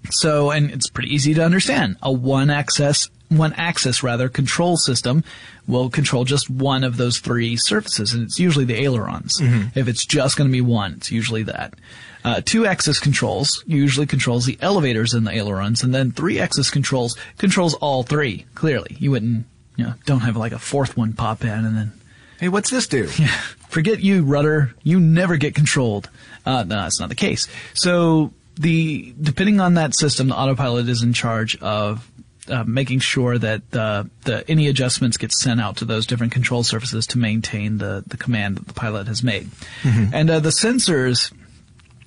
So, 0.09 0.51
and 0.51 0.71
it's 0.71 0.89
pretty 0.89 1.13
easy 1.13 1.33
to 1.33 1.43
understand. 1.43 1.97
A 2.01 2.11
one 2.11 2.49
access, 2.49 3.09
one 3.29 3.53
axis 3.53 4.03
rather, 4.03 4.29
control 4.29 4.77
system 4.77 5.23
will 5.67 5.89
control 5.89 6.23
just 6.23 6.49
one 6.49 6.83
of 6.83 6.95
those 6.97 7.19
three 7.19 7.57
surfaces, 7.57 8.13
and 8.13 8.23
it's 8.23 8.39
usually 8.39 8.65
the 8.65 8.81
ailerons. 8.81 9.39
If 9.75 9.87
it's 9.87 10.05
just 10.05 10.37
going 10.37 10.49
to 10.49 10.51
be 10.51 10.61
one, 10.61 10.93
it's 10.93 11.11
usually 11.11 11.43
that. 11.43 11.73
Uh, 12.23 12.41
two 12.43 12.65
axis 12.65 12.99
controls 12.99 13.63
usually 13.67 14.05
controls 14.05 14.45
the 14.45 14.57
elevators 14.61 15.13
and 15.13 15.25
the 15.27 15.31
ailerons, 15.31 15.83
and 15.83 15.93
then 15.93 16.11
three 16.11 16.39
axis 16.39 16.69
controls 16.69 17.17
controls 17.37 17.73
all 17.75 18.03
three. 18.03 18.45
Clearly, 18.55 18.95
you 18.99 19.11
wouldn't, 19.11 19.45
you 19.75 19.85
know, 19.85 19.93
don't 20.05 20.21
have 20.21 20.35
like 20.37 20.53
a 20.53 20.59
fourth 20.59 20.95
one 20.97 21.13
pop 21.13 21.43
in 21.43 21.49
and 21.65 21.75
then 21.77 21.91
hey, 22.39 22.49
what's 22.49 22.69
this 22.69 22.87
do? 22.87 23.09
forget 23.67 23.99
you, 24.01 24.23
rudder. 24.23 24.73
You 24.83 24.99
never 24.99 25.37
get 25.37 25.55
controlled. 25.55 26.09
Uh, 26.45 26.63
no, 26.63 26.75
that's 26.75 26.99
not 26.99 27.09
the 27.09 27.15
case. 27.15 27.47
So 27.73 28.33
the 28.55 29.13
depending 29.19 29.59
on 29.59 29.75
that 29.75 29.95
system, 29.95 30.29
the 30.29 30.35
autopilot 30.35 30.87
is 30.89 31.03
in 31.03 31.13
charge 31.13 31.55
of 31.57 32.09
uh, 32.49 32.63
making 32.65 32.99
sure 32.99 33.37
that 33.37 33.69
the, 33.71 34.09
the 34.23 34.49
any 34.49 34.67
adjustments 34.67 35.17
get 35.17 35.31
sent 35.31 35.59
out 35.59 35.77
to 35.77 35.85
those 35.85 36.05
different 36.05 36.31
control 36.31 36.63
surfaces 36.63 37.07
to 37.07 37.17
maintain 37.17 37.77
the 37.77 38.03
the 38.07 38.17
command 38.17 38.57
that 38.57 38.67
the 38.67 38.73
pilot 38.73 39.07
has 39.07 39.23
made. 39.23 39.49
And 40.13 40.29
uh, 40.29 40.39
the 40.39 40.49
sensors 40.49 41.33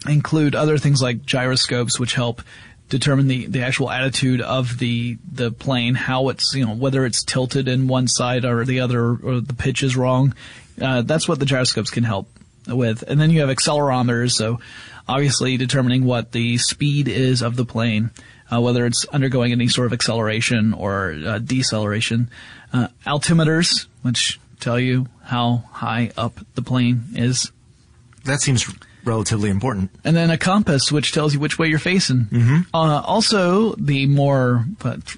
include 0.09 0.55
other 0.55 0.79
things 0.79 1.03
like 1.03 1.25
gyroscopes, 1.25 2.01
which 2.01 2.15
help 2.15 2.43
determine 2.89 3.29
the, 3.29 3.47
the 3.47 3.63
actual 3.63 3.91
attitude 3.91 4.41
of 4.41 4.79
the 4.79 5.19
the 5.31 5.51
plane, 5.51 5.95
how 5.95 6.29
it's 6.29 6.55
you 6.55 6.67
know 6.67 6.75
whether 6.75 7.07
it's 7.07 7.23
tilted 7.23 7.69
in 7.69 7.87
one 7.87 8.09
side 8.09 8.45
or 8.45 8.65
the 8.65 8.81
other, 8.81 9.17
or 9.17 9.41
the 9.41 9.55
pitch 9.55 9.83
is 9.83 9.97
wrong. 9.97 10.35
Uh, 10.81 11.03
that's 11.03 11.29
what 11.29 11.39
the 11.39 11.47
gyroscopes 11.47 11.91
can 11.91 12.05
help 12.05 12.29
with. 12.67 13.03
And 13.03 13.21
then 13.21 13.31
you 13.31 13.41
have 13.41 13.55
accelerometers, 13.55 14.33
so 14.33 14.61
obviously 15.09 15.57
determining 15.57 16.05
what 16.05 16.33
the 16.33 16.59
speed 16.59 17.09
is 17.09 17.43
of 17.43 17.57
the 17.57 17.65
plane, 17.65 18.11
uh, 18.53 18.61
whether 18.61 18.87
it's 18.87 19.05
undergoing 19.07 19.53
any 19.53 19.69
sort 19.69 19.87
of 19.87 19.93
acceleration 19.93 20.73
or 20.75 21.17
uh, 21.25 21.39
deceleration. 21.39 22.31
Uh, 22.73 22.89
altimeters, 23.07 23.87
which 24.03 24.39
tell 24.61 24.79
you 24.79 25.07
how 25.25 25.65
high 25.73 26.13
up 26.17 26.39
the 26.55 26.63
plane 26.63 27.05
is. 27.15 27.51
That 28.25 28.41
seems 28.41 28.65
relatively 29.05 29.51
important. 29.51 29.91
And 30.05 30.17
then 30.17 30.31
a 30.31 30.39
compass, 30.39 30.91
which 30.93 31.13
tells 31.13 31.35
you 31.35 31.41
which 31.41 31.59
way 31.59 31.69
you're 31.69 31.79
facing. 31.79 32.27
Mm-hmm. 32.27 32.75
Uh, 32.75 33.01
also, 33.01 33.75
the 33.75 34.07
more, 34.07 34.65
but 34.79 35.17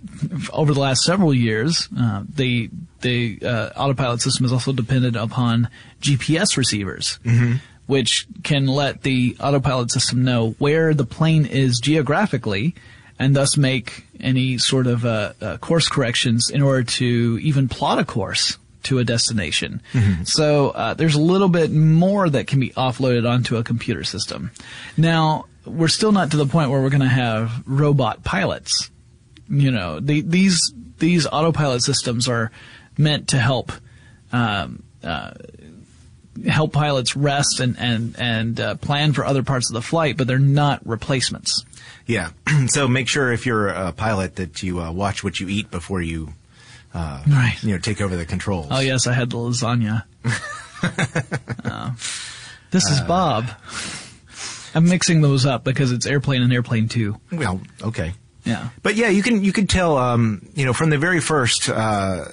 over 0.52 0.72
the 0.74 0.80
last 0.80 1.02
several 1.02 1.34
years, 1.34 1.88
uh, 1.98 2.24
the 2.28 2.70
the 3.00 3.40
uh, 3.42 3.70
autopilot 3.76 4.20
system 4.20 4.46
is 4.46 4.52
also 4.52 4.72
dependent 4.72 5.16
upon 5.16 5.68
GPS 6.00 6.56
receivers, 6.56 7.18
Mm-hmm. 7.24 7.54
which 7.86 8.26
can 8.44 8.66
let 8.68 9.02
the 9.02 9.36
autopilot 9.40 9.90
system 9.90 10.22
know 10.22 10.50
where 10.58 10.94
the 10.94 11.04
plane 11.04 11.44
is 11.44 11.80
geographically, 11.80 12.74
and 13.18 13.34
thus 13.34 13.56
make 13.56 14.06
any 14.20 14.56
sort 14.58 14.86
of 14.86 15.04
uh, 15.04 15.32
uh, 15.40 15.56
course 15.58 15.88
corrections 15.88 16.48
in 16.48 16.62
order 16.62 16.84
to 16.84 17.38
even 17.42 17.68
plot 17.68 17.98
a 17.98 18.04
course 18.04 18.56
to 18.84 18.98
a 18.98 19.04
destination. 19.04 19.82
So 20.24 20.70
uh, 20.70 20.94
there's 20.94 21.14
a 21.14 21.20
little 21.20 21.48
bit 21.48 21.70
more 21.70 22.28
that 22.28 22.46
can 22.46 22.60
be 22.60 22.70
offloaded 22.70 23.28
onto 23.28 23.56
a 23.56 23.64
computer 23.64 24.04
system. 24.04 24.50
Now 24.96 25.46
we're 25.64 25.88
still 25.88 26.12
not 26.12 26.30
to 26.32 26.36
the 26.36 26.46
point 26.46 26.70
where 26.70 26.80
we're 26.80 26.90
going 26.90 27.00
to 27.00 27.06
have 27.06 27.62
robot 27.66 28.24
pilots. 28.24 28.90
You 29.48 29.70
know, 29.70 30.00
the, 30.00 30.20
these 30.22 30.72
these 30.98 31.26
autopilot 31.26 31.82
systems 31.82 32.28
are 32.28 32.50
meant 32.96 33.28
to 33.28 33.38
help 33.38 33.72
um, 34.32 34.82
uh, 35.02 35.32
help 36.46 36.72
pilots 36.72 37.16
rest 37.16 37.60
and 37.60 37.76
and 37.78 38.16
and 38.18 38.60
uh, 38.60 38.74
plan 38.76 39.12
for 39.12 39.24
other 39.24 39.42
parts 39.42 39.70
of 39.70 39.74
the 39.74 39.82
flight, 39.82 40.16
but 40.16 40.26
they're 40.26 40.38
not 40.38 40.86
replacements. 40.86 41.64
Yeah. 42.06 42.30
so 42.68 42.88
make 42.88 43.08
sure 43.08 43.32
if 43.32 43.46
you're 43.46 43.68
a 43.68 43.92
pilot 43.92 44.36
that 44.36 44.62
you 44.62 44.80
uh, 44.80 44.92
watch 44.92 45.22
what 45.22 45.40
you 45.40 45.48
eat 45.48 45.70
before 45.70 46.00
you, 46.02 46.32
uh, 46.94 47.22
Right. 47.28 47.56
you 47.62 47.72
know, 47.72 47.78
take 47.78 48.00
over 48.00 48.16
the 48.16 48.26
controls. 48.26 48.68
Oh 48.70 48.80
yes, 48.80 49.06
I 49.06 49.12
had 49.12 49.30
the 49.30 49.36
lasagna. 49.38 50.04
Uh, 51.64 51.92
this 52.70 52.86
is 52.88 53.00
Bob. 53.02 53.46
I'm 54.74 54.88
mixing 54.88 55.20
those 55.20 55.44
up 55.46 55.64
because 55.64 55.92
it's 55.92 56.06
airplane 56.06 56.42
and 56.42 56.52
airplane 56.52 56.88
two. 56.88 57.18
Well, 57.30 57.60
okay. 57.82 58.14
Yeah. 58.44 58.70
But 58.82 58.96
yeah, 58.96 59.08
you 59.08 59.22
can 59.22 59.44
you 59.44 59.52
could 59.52 59.68
tell 59.68 59.96
um, 59.96 60.48
you 60.54 60.64
know 60.64 60.72
from 60.72 60.90
the 60.90 60.98
very 60.98 61.20
first 61.20 61.68
uh, 61.68 62.24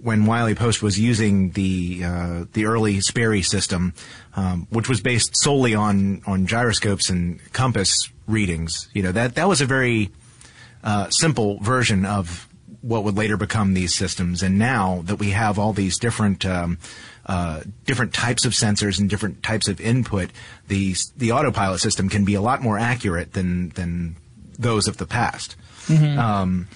when 0.00 0.24
Wiley 0.26 0.54
Post 0.54 0.80
was 0.82 0.98
using 1.00 1.50
the 1.50 2.02
uh, 2.04 2.44
the 2.52 2.66
early 2.66 3.00
Sperry 3.00 3.42
system, 3.42 3.92
um, 4.36 4.68
which 4.70 4.88
was 4.88 5.00
based 5.00 5.30
solely 5.42 5.74
on 5.74 6.22
on 6.26 6.46
gyroscopes 6.46 7.10
and 7.10 7.40
compass 7.52 7.92
readings. 8.28 8.88
You 8.94 9.02
know 9.02 9.12
that 9.12 9.34
that 9.34 9.48
was 9.48 9.60
a 9.60 9.66
very 9.66 10.10
uh, 10.84 11.08
simple 11.10 11.58
version 11.58 12.04
of 12.04 12.45
what 12.86 13.04
would 13.04 13.16
later 13.16 13.36
become 13.36 13.74
these 13.74 13.94
systems. 13.94 14.42
And 14.42 14.58
now 14.58 15.02
that 15.04 15.16
we 15.16 15.30
have 15.30 15.58
all 15.58 15.72
these 15.72 15.98
different 15.98 16.46
um, 16.46 16.78
uh, 17.26 17.62
different 17.84 18.14
types 18.14 18.44
of 18.44 18.52
sensors 18.52 19.00
and 19.00 19.10
different 19.10 19.42
types 19.42 19.68
of 19.68 19.80
input, 19.80 20.30
the 20.68 20.94
the 21.16 21.32
autopilot 21.32 21.80
system 21.80 22.08
can 22.08 22.24
be 22.24 22.34
a 22.34 22.40
lot 22.40 22.62
more 22.62 22.78
accurate 22.78 23.32
than 23.32 23.70
than 23.70 24.16
those 24.58 24.86
of 24.86 24.96
the 24.96 25.06
past. 25.06 25.56
Um, 26.18 26.68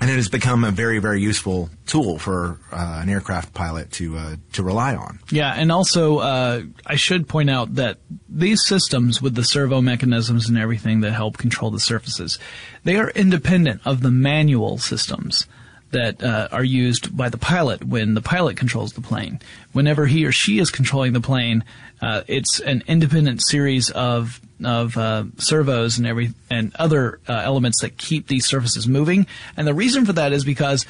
and 0.00 0.10
it 0.10 0.16
has 0.16 0.28
become 0.28 0.64
a 0.64 0.70
very 0.70 0.98
very 0.98 1.20
useful 1.20 1.70
tool 1.86 2.18
for 2.18 2.58
uh, 2.72 3.00
an 3.02 3.08
aircraft 3.08 3.54
pilot 3.54 3.90
to 3.92 4.16
uh, 4.16 4.36
to 4.52 4.62
rely 4.62 4.94
on. 4.94 5.18
Yeah, 5.30 5.52
and 5.56 5.70
also 5.70 6.18
uh, 6.18 6.62
I 6.86 6.96
should 6.96 7.28
point 7.28 7.50
out 7.50 7.74
that 7.76 7.98
these 8.28 8.64
systems 8.66 9.22
with 9.22 9.34
the 9.34 9.44
servo 9.44 9.80
mechanisms 9.80 10.48
and 10.48 10.58
everything 10.58 11.00
that 11.00 11.12
help 11.12 11.38
control 11.38 11.70
the 11.70 11.80
surfaces, 11.80 12.38
they 12.84 12.96
are 12.96 13.10
independent 13.10 13.80
of 13.84 14.02
the 14.02 14.10
manual 14.10 14.78
systems 14.78 15.46
that 15.94 16.22
uh, 16.22 16.48
are 16.50 16.64
used 16.64 17.16
by 17.16 17.28
the 17.28 17.38
pilot 17.38 17.84
when 17.84 18.14
the 18.14 18.20
pilot 18.20 18.56
controls 18.56 18.94
the 18.94 19.00
plane. 19.00 19.40
Whenever 19.72 20.06
he 20.06 20.24
or 20.26 20.32
she 20.32 20.58
is 20.58 20.70
controlling 20.70 21.12
the 21.12 21.20
plane, 21.20 21.64
uh, 22.00 22.22
it's 22.26 22.60
an 22.60 22.82
independent 22.86 23.42
series 23.44 23.90
of 23.90 24.40
of 24.64 24.96
uh, 24.96 25.24
servos 25.36 25.98
and 25.98 26.06
every 26.06 26.32
and 26.50 26.74
other 26.76 27.20
uh, 27.28 27.32
elements 27.32 27.80
that 27.80 27.96
keep 27.96 28.28
these 28.28 28.46
surfaces 28.46 28.86
moving. 28.86 29.26
And 29.56 29.66
the 29.66 29.74
reason 29.74 30.04
for 30.06 30.12
that 30.14 30.32
is 30.32 30.44
because 30.44 30.86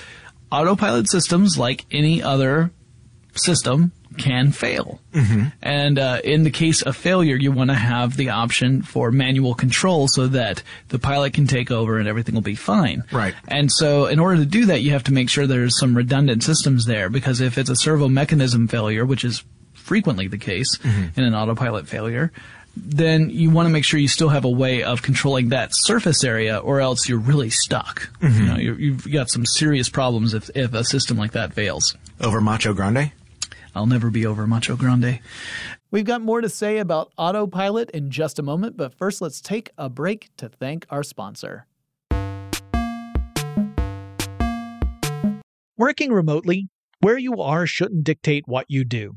autopilot 0.51 1.09
systems, 1.09 1.59
like 1.59 1.85
any 1.91 2.23
other 2.23 2.71
system 3.37 3.93
can 4.17 4.53
fail. 4.53 5.01
And 5.61 5.99
uh, 5.99 6.21
in 6.23 6.45
the 6.45 6.51
case 6.51 6.83
of 6.83 6.97
failure, 6.97 7.37
you 7.37 7.51
want 7.51 7.71
to 7.71 7.75
have 7.75 8.17
the 8.17 8.31
option 8.31 8.83
for 8.83 9.11
manual 9.11 9.55
control 9.55 10.09
so 10.09 10.29
that 10.29 10.63
the 10.89 10.99
pilot 10.99 11.33
can 11.35 11.47
take 11.47 11.71
over 11.71 11.99
and 11.99 12.07
everything 12.07 12.35
will 12.35 12.43
be 12.43 12.55
fine. 12.55 13.03
Right. 13.11 13.35
And 13.49 13.71
so, 13.73 14.07
in 14.07 14.19
order 14.19 14.37
to 14.37 14.47
do 14.47 14.67
that, 14.67 14.83
you 14.83 14.93
have 14.93 15.05
to 15.05 15.13
make 15.13 15.29
sure 15.31 15.47
there's 15.47 15.79
some 15.79 15.97
redundant 15.97 16.43
systems 16.43 16.87
there 16.87 17.09
because 17.09 17.41
if 17.41 17.59
it's 17.59 17.71
a 17.71 17.77
servo 17.77 18.09
mechanism 18.09 18.69
failure, 18.69 19.05
which 19.05 19.25
is 19.25 19.43
frequently 19.85 20.29
the 20.29 20.39
case 20.39 20.79
mm-hmm. 20.79 21.19
in 21.19 21.27
an 21.27 21.35
autopilot 21.35 21.87
failure, 21.87 22.33
then 22.77 23.31
you 23.31 23.51
want 23.51 23.67
to 23.67 23.71
make 23.71 23.85
sure 23.85 24.01
you 24.01 24.09
still 24.09 24.31
have 24.31 24.45
a 24.45 24.51
way 24.51 24.83
of 24.83 25.03
controlling 25.03 25.51
that 25.51 25.71
surface 25.73 26.25
area, 26.25 26.59
or 26.59 26.81
else 26.81 27.09
you're 27.09 27.19
really 27.19 27.51
stuck. 27.51 28.11
Mm-hmm. 28.21 28.41
You 28.41 28.47
know, 28.47 28.57
you're, 28.57 28.81
you've 28.81 29.13
got 29.13 29.31
some 29.31 29.47
serious 29.47 29.89
problems 29.89 30.35
if, 30.35 30.51
if 30.57 30.75
a 30.75 30.83
system 30.83 31.17
like 31.17 31.33
that 31.33 31.53
fails. 31.53 31.97
Over 32.21 32.41
Macho 32.41 32.73
Grande. 32.73 33.13
I'll 33.75 33.87
never 33.87 34.11
be 34.11 34.27
over 34.27 34.47
Macho 34.47 34.77
Grande. 34.77 35.21
We've 35.91 36.05
got 36.05 36.23
more 36.23 36.41
to 36.41 36.49
say 36.49 36.79
about 36.79 37.13
autopilot 37.17 37.91
in 37.91 38.11
just 38.11 38.39
a 38.39 38.43
moment, 38.43 38.77
but 38.77 38.95
first 38.95 39.21
let's 39.21 39.41
take 39.41 39.71
a 39.79 39.89
break 39.89 40.31
to 40.39 40.49
thank 40.49 40.87
our 40.91 41.05
sponsor. 41.05 41.67
Working 45.77 46.13
remotely, 46.13 46.69
where 47.01 47.19
you 47.19 47.41
are 47.41 47.67
shouldn't 47.67 48.05
dictate 48.05 48.49
what 48.49 48.67
you 48.69 48.85
do. 48.85 49.17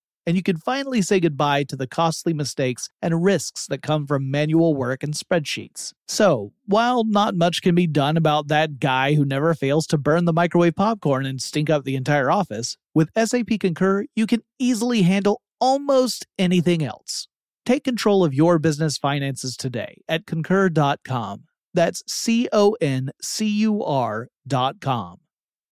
And 0.27 0.37
you 0.37 0.43
can 0.43 0.57
finally 0.57 1.01
say 1.01 1.19
goodbye 1.19 1.63
to 1.63 1.75
the 1.75 1.87
costly 1.87 2.33
mistakes 2.33 2.89
and 3.01 3.23
risks 3.23 3.65
that 3.67 3.81
come 3.81 4.05
from 4.05 4.29
manual 4.29 4.75
work 4.75 5.01
and 5.03 5.13
spreadsheets. 5.13 5.93
So, 6.07 6.53
while 6.65 7.03
not 7.03 7.35
much 7.35 7.61
can 7.61 7.73
be 7.73 7.87
done 7.87 8.17
about 8.17 8.47
that 8.49 8.79
guy 8.79 9.15
who 9.15 9.25
never 9.25 9.53
fails 9.53 9.87
to 9.87 9.97
burn 9.97 10.25
the 10.25 10.33
microwave 10.33 10.75
popcorn 10.75 11.25
and 11.25 11.41
stink 11.41 11.69
up 11.69 11.83
the 11.83 11.95
entire 11.95 12.29
office, 12.29 12.77
with 12.93 13.09
SAP 13.17 13.59
Concur, 13.59 14.05
you 14.15 14.27
can 14.27 14.41
easily 14.59 15.01
handle 15.01 15.41
almost 15.59 16.27
anything 16.37 16.83
else. 16.83 17.27
Take 17.65 17.83
control 17.83 18.23
of 18.23 18.33
your 18.33 18.59
business 18.59 18.97
finances 18.97 19.55
today 19.55 20.01
at 20.07 20.25
concur.com. 20.25 21.43
That's 21.73 22.03
C 22.07 22.49
O 22.51 22.75
N 22.81 23.11
C 23.21 23.47
U 23.47 23.83
R.com. 23.83 25.19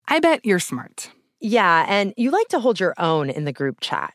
I 0.08 0.20
bet 0.20 0.44
you're 0.44 0.58
smart. 0.58 1.10
Yeah, 1.40 1.84
and 1.88 2.14
you 2.16 2.30
like 2.30 2.48
to 2.48 2.60
hold 2.60 2.80
your 2.80 2.94
own 2.98 3.30
in 3.30 3.44
the 3.44 3.52
group 3.52 3.80
chat. 3.80 4.14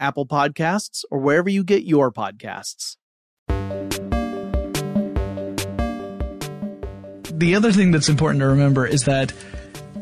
Apple 0.00 0.26
Podcasts, 0.26 1.04
or 1.10 1.18
wherever 1.18 1.48
you 1.48 1.62
get 1.62 1.84
your 1.84 2.10
podcasts. 2.10 2.96
The 7.32 7.54
other 7.54 7.72
thing 7.72 7.90
that's 7.90 8.08
important 8.08 8.40
to 8.40 8.46
remember 8.46 8.86
is 8.86 9.04
that 9.04 9.32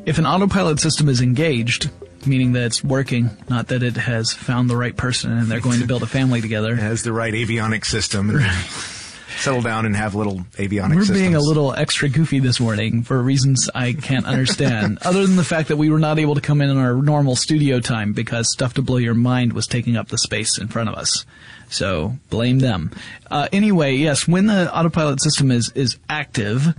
if 0.06 0.18
an 0.18 0.26
autopilot 0.26 0.80
system 0.80 1.08
is 1.08 1.20
engaged, 1.20 1.90
meaning 2.26 2.52
that 2.52 2.64
it's 2.64 2.82
working, 2.82 3.30
not 3.48 3.68
that 3.68 3.82
it 3.82 3.96
has 3.96 4.32
found 4.32 4.68
the 4.70 4.76
right 4.76 4.96
person 4.96 5.32
and 5.36 5.46
they're 5.48 5.60
going 5.60 5.80
to 5.80 5.86
build 5.86 6.02
a 6.02 6.06
family 6.06 6.40
together. 6.40 6.72
It 6.72 6.78
has 6.78 7.02
the 7.02 7.12
right 7.12 7.32
avionic 7.32 7.84
system. 7.84 8.30
Settle 9.38 9.62
down 9.62 9.86
and 9.86 9.94
have 9.94 10.14
little 10.14 10.40
avionic 10.56 10.94
We're 10.96 11.00
systems. 11.02 11.18
being 11.18 11.34
a 11.34 11.40
little 11.40 11.72
extra 11.72 12.08
goofy 12.08 12.40
this 12.40 12.58
morning 12.58 13.02
for 13.02 13.22
reasons 13.22 13.70
I 13.74 13.92
can't 13.92 14.26
understand, 14.26 14.98
other 15.02 15.24
than 15.26 15.36
the 15.36 15.44
fact 15.44 15.68
that 15.68 15.76
we 15.76 15.90
were 15.90 16.00
not 16.00 16.18
able 16.18 16.34
to 16.34 16.40
come 16.40 16.60
in 16.60 16.70
on 16.70 16.76
our 16.76 16.94
normal 16.94 17.36
studio 17.36 17.78
time 17.80 18.12
because 18.12 18.50
Stuff 18.50 18.74
to 18.74 18.82
Blow 18.82 18.96
Your 18.96 19.14
Mind 19.14 19.52
was 19.52 19.66
taking 19.66 19.96
up 19.96 20.08
the 20.08 20.18
space 20.18 20.58
in 20.58 20.68
front 20.68 20.88
of 20.88 20.96
us. 20.96 21.24
So 21.70 22.16
blame 22.30 22.58
them. 22.58 22.90
Uh, 23.30 23.48
anyway, 23.52 23.94
yes, 23.94 24.26
when 24.26 24.46
the 24.46 24.74
autopilot 24.74 25.22
system 25.22 25.50
is, 25.50 25.70
is 25.74 25.98
active, 26.08 26.74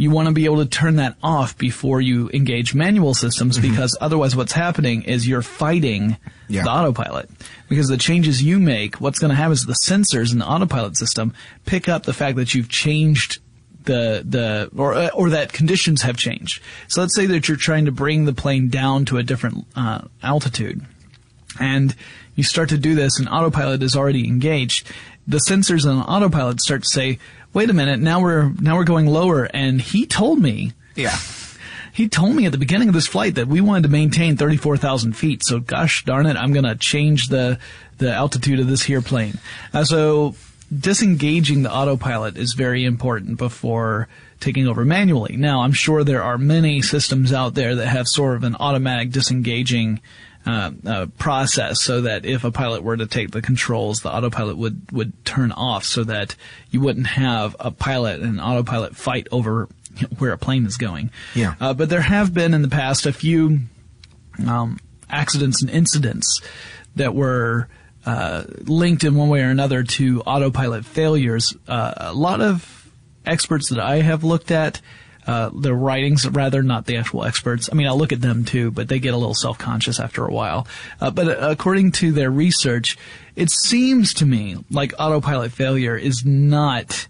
you 0.00 0.10
want 0.10 0.26
to 0.28 0.32
be 0.32 0.46
able 0.46 0.56
to 0.64 0.70
turn 0.80 0.96
that 0.96 1.14
off 1.22 1.50
before 1.58 2.00
you 2.00 2.30
engage 2.32 2.74
manual 2.74 3.12
systems 3.14 3.58
Mm-hmm. 3.58 3.68
because 3.70 3.92
otherwise 4.00 4.34
what's 4.34 4.52
happening 4.52 5.02
is 5.02 5.28
you're 5.28 5.42
fighting 5.42 6.16
Yeah. 6.48 6.62
the 6.64 6.70
autopilot. 6.70 7.28
Because 7.68 7.88
the 7.88 7.98
changes 7.98 8.42
you 8.42 8.58
make, 8.58 9.00
what's 9.00 9.18
going 9.18 9.28
to 9.28 9.36
happen 9.36 9.52
is 9.52 9.66
the 9.66 9.76
sensors 9.86 10.32
in 10.32 10.38
the 10.38 10.46
autopilot 10.46 10.96
system 10.96 11.34
pick 11.66 11.88
up 11.88 12.04
the 12.04 12.14
fact 12.14 12.36
that 12.36 12.54
you've 12.54 12.68
changed 12.70 13.38
the 13.84 14.22
the 14.28 14.70
or 14.76 15.10
or 15.12 15.30
that 15.30 15.52
conditions 15.52 16.02
have 16.02 16.16
changed. 16.16 16.62
So 16.88 17.00
let's 17.00 17.14
say 17.14 17.26
that 17.26 17.48
you're 17.48 17.56
trying 17.68 17.84
to 17.86 17.92
bring 17.92 18.24
the 18.26 18.32
plane 18.34 18.68
down 18.68 19.04
to 19.06 19.16
a 19.18 19.22
different 19.22 19.66
uh, 19.74 20.02
altitude, 20.22 20.84
and 21.58 21.94
you 22.36 22.44
start 22.44 22.68
to 22.70 22.78
do 22.78 22.94
this, 22.94 23.18
and 23.18 23.28
autopilot 23.28 23.82
is 23.82 23.96
already 23.96 24.26
engaged. 24.28 24.86
The 25.26 25.40
sensors 25.48 25.84
on 25.88 25.98
autopilot 26.02 26.60
start 26.60 26.82
to 26.82 26.88
say, 26.88 27.18
"Wait 27.52 27.70
a 27.70 27.72
minute, 27.72 28.00
now 28.00 28.20
we're 28.20 28.50
now 28.60 28.76
we're 28.76 28.84
going 28.84 29.06
lower," 29.06 29.44
and 29.44 29.80
he 29.80 30.06
told 30.06 30.40
me 30.40 30.72
yeah. 30.94 31.16
he 31.92 32.08
told 32.08 32.34
me 32.34 32.46
at 32.46 32.52
the 32.52 32.58
beginning 32.58 32.88
of 32.88 32.94
this 32.94 33.06
flight 33.06 33.34
that 33.36 33.48
we 33.48 33.60
wanted 33.60 33.84
to 33.84 33.88
maintain 33.88 34.36
34,000 34.36 35.14
feet. 35.14 35.44
So 35.44 35.60
gosh 35.60 36.04
darn 36.04 36.26
it, 36.26 36.36
I'm 36.36 36.52
going 36.52 36.64
to 36.64 36.74
change 36.74 37.28
the, 37.28 37.58
the 37.98 38.12
altitude 38.12 38.60
of 38.60 38.66
this 38.66 38.82
here 38.82 39.02
plane. 39.02 39.38
Uh, 39.72 39.84
so 39.84 40.34
disengaging 40.76 41.62
the 41.62 41.72
autopilot 41.72 42.36
is 42.36 42.54
very 42.54 42.84
important 42.84 43.38
before 43.38 44.08
taking 44.38 44.66
over 44.66 44.84
manually. 44.84 45.36
Now, 45.36 45.60
I'm 45.60 45.72
sure 45.72 46.04
there 46.04 46.22
are 46.22 46.38
many 46.38 46.80
systems 46.80 47.32
out 47.32 47.54
there 47.54 47.74
that 47.74 47.86
have 47.86 48.08
sort 48.08 48.36
of 48.36 48.44
an 48.44 48.56
automatic 48.58 49.10
disengaging 49.10 50.00
uh, 50.46 50.70
uh, 50.86 51.06
process 51.18 51.82
so 51.82 52.02
that 52.02 52.24
if 52.24 52.44
a 52.44 52.50
pilot 52.50 52.82
were 52.82 52.96
to 52.96 53.06
take 53.06 53.30
the 53.30 53.42
controls, 53.42 54.00
the 54.00 54.10
autopilot 54.10 54.56
would, 54.56 54.90
would 54.90 55.24
turn 55.24 55.52
off 55.52 55.84
so 55.84 56.04
that 56.04 56.34
you 56.70 56.80
wouldn't 56.80 57.06
have 57.06 57.54
a 57.60 57.70
pilot 57.70 58.20
and 58.20 58.34
an 58.34 58.40
autopilot 58.40 58.96
fight 58.96 59.26
over 59.30 59.68
where 60.18 60.32
a 60.32 60.38
plane 60.38 60.66
is 60.66 60.76
going. 60.76 61.10
Yeah. 61.34 61.54
Uh, 61.60 61.74
but 61.74 61.88
there 61.88 62.00
have 62.00 62.32
been 62.32 62.54
in 62.54 62.62
the 62.62 62.68
past 62.68 63.06
a 63.06 63.12
few 63.12 63.60
um, 64.46 64.78
accidents 65.10 65.62
and 65.62 65.70
incidents 65.70 66.40
that 66.96 67.14
were 67.14 67.68
uh, 68.06 68.44
linked 68.62 69.04
in 69.04 69.14
one 69.14 69.28
way 69.28 69.42
or 69.42 69.50
another 69.50 69.82
to 69.82 70.22
autopilot 70.22 70.84
failures. 70.84 71.54
Uh, 71.68 71.92
a 71.96 72.14
lot 72.14 72.40
of 72.40 72.90
experts 73.26 73.68
that 73.70 73.78
I 73.78 73.96
have 73.96 74.24
looked 74.24 74.50
at, 74.50 74.80
uh, 75.30 75.48
their 75.54 75.74
writings, 75.74 76.28
rather 76.28 76.60
not 76.60 76.86
the 76.86 76.96
actual 76.96 77.24
experts. 77.24 77.68
I 77.70 77.76
mean, 77.76 77.86
I'll 77.86 77.96
look 77.96 78.10
at 78.12 78.20
them 78.20 78.44
too, 78.44 78.72
but 78.72 78.88
they 78.88 78.98
get 78.98 79.14
a 79.14 79.16
little 79.16 79.34
self-conscious 79.34 80.00
after 80.00 80.26
a 80.26 80.32
while. 80.32 80.66
Uh, 81.00 81.12
but 81.12 81.28
according 81.40 81.92
to 81.92 82.10
their 82.10 82.32
research, 82.32 82.98
it 83.36 83.48
seems 83.48 84.12
to 84.14 84.26
me 84.26 84.56
like 84.72 84.92
autopilot 84.98 85.52
failure 85.52 85.96
is 85.96 86.24
not 86.24 87.06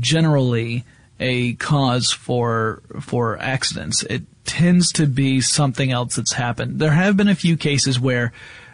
generally 0.00 0.84
a 1.20 1.52
cause 1.54 2.10
for 2.10 2.82
for 3.02 3.38
accidents. 3.38 4.02
It 4.04 4.22
tends 4.46 4.90
to 4.92 5.06
be 5.06 5.42
something 5.42 5.92
else 5.92 6.16
that's 6.16 6.32
happened. 6.32 6.78
There 6.78 6.92
have 6.92 7.18
been 7.18 7.28
a 7.28 7.34
few 7.34 7.58
cases 7.58 8.00
where 8.00 8.32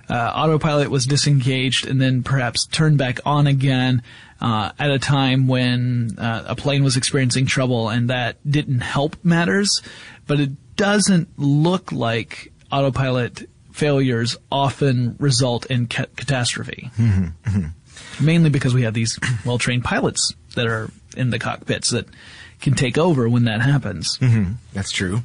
uh, 0.08 0.32
autopilot 0.34 0.88
was 0.88 1.04
disengaged 1.04 1.84
and 1.86 2.00
then 2.00 2.22
perhaps 2.22 2.64
turned 2.66 2.96
back 2.96 3.18
on 3.26 3.48
again 3.48 4.02
uh, 4.40 4.72
at 4.78 4.90
a 4.90 4.98
time 4.98 5.46
when 5.48 6.16
uh, 6.18 6.44
a 6.48 6.56
plane 6.56 6.84
was 6.84 6.96
experiencing 6.96 7.46
trouble, 7.46 7.88
and 7.88 8.10
that 8.10 8.36
didn't 8.48 8.80
help 8.80 9.16
matters. 9.24 9.82
But 10.26 10.40
it 10.40 10.76
doesn't 10.76 11.28
look 11.38 11.92
like 11.92 12.52
autopilot 12.70 13.48
failures 13.72 14.36
often 14.50 15.16
result 15.18 15.66
in 15.66 15.86
ca- 15.86 16.06
catastrophe 16.16 16.90
mainly 18.20 18.50
because 18.50 18.74
we 18.74 18.82
have 18.82 18.94
these 18.94 19.18
well-trained 19.44 19.84
pilots 19.84 20.34
that 20.54 20.66
are 20.66 20.90
in 21.16 21.30
the 21.30 21.38
cockpits 21.38 21.90
that 21.90 22.06
can 22.60 22.74
take 22.74 22.98
over 22.98 23.28
when 23.28 23.44
that 23.44 23.60
happens. 23.60 24.18
That's 24.72 24.90
true. 24.90 25.22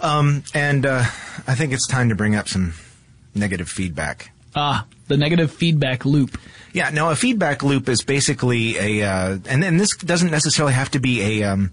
Um, 0.00 0.42
and 0.54 0.86
uh, 0.86 1.04
I 1.46 1.54
think 1.54 1.72
it's 1.72 1.86
time 1.86 2.08
to 2.08 2.14
bring 2.14 2.34
up 2.34 2.48
some 2.48 2.72
negative 3.34 3.68
feedback. 3.68 4.32
Ah, 4.54 4.86
the 5.08 5.16
negative 5.16 5.52
feedback 5.52 6.04
loop. 6.04 6.38
Yeah, 6.72 6.90
no, 6.90 7.10
a 7.10 7.16
feedback 7.16 7.62
loop 7.62 7.88
is 7.88 8.02
basically 8.02 8.76
a, 8.78 9.06
uh, 9.06 9.38
and 9.46 9.62
then 9.62 9.76
this 9.76 9.96
doesn't 9.96 10.30
necessarily 10.30 10.72
have 10.72 10.90
to 10.92 10.98
be 11.00 11.40
a 11.42 11.52
um, 11.52 11.70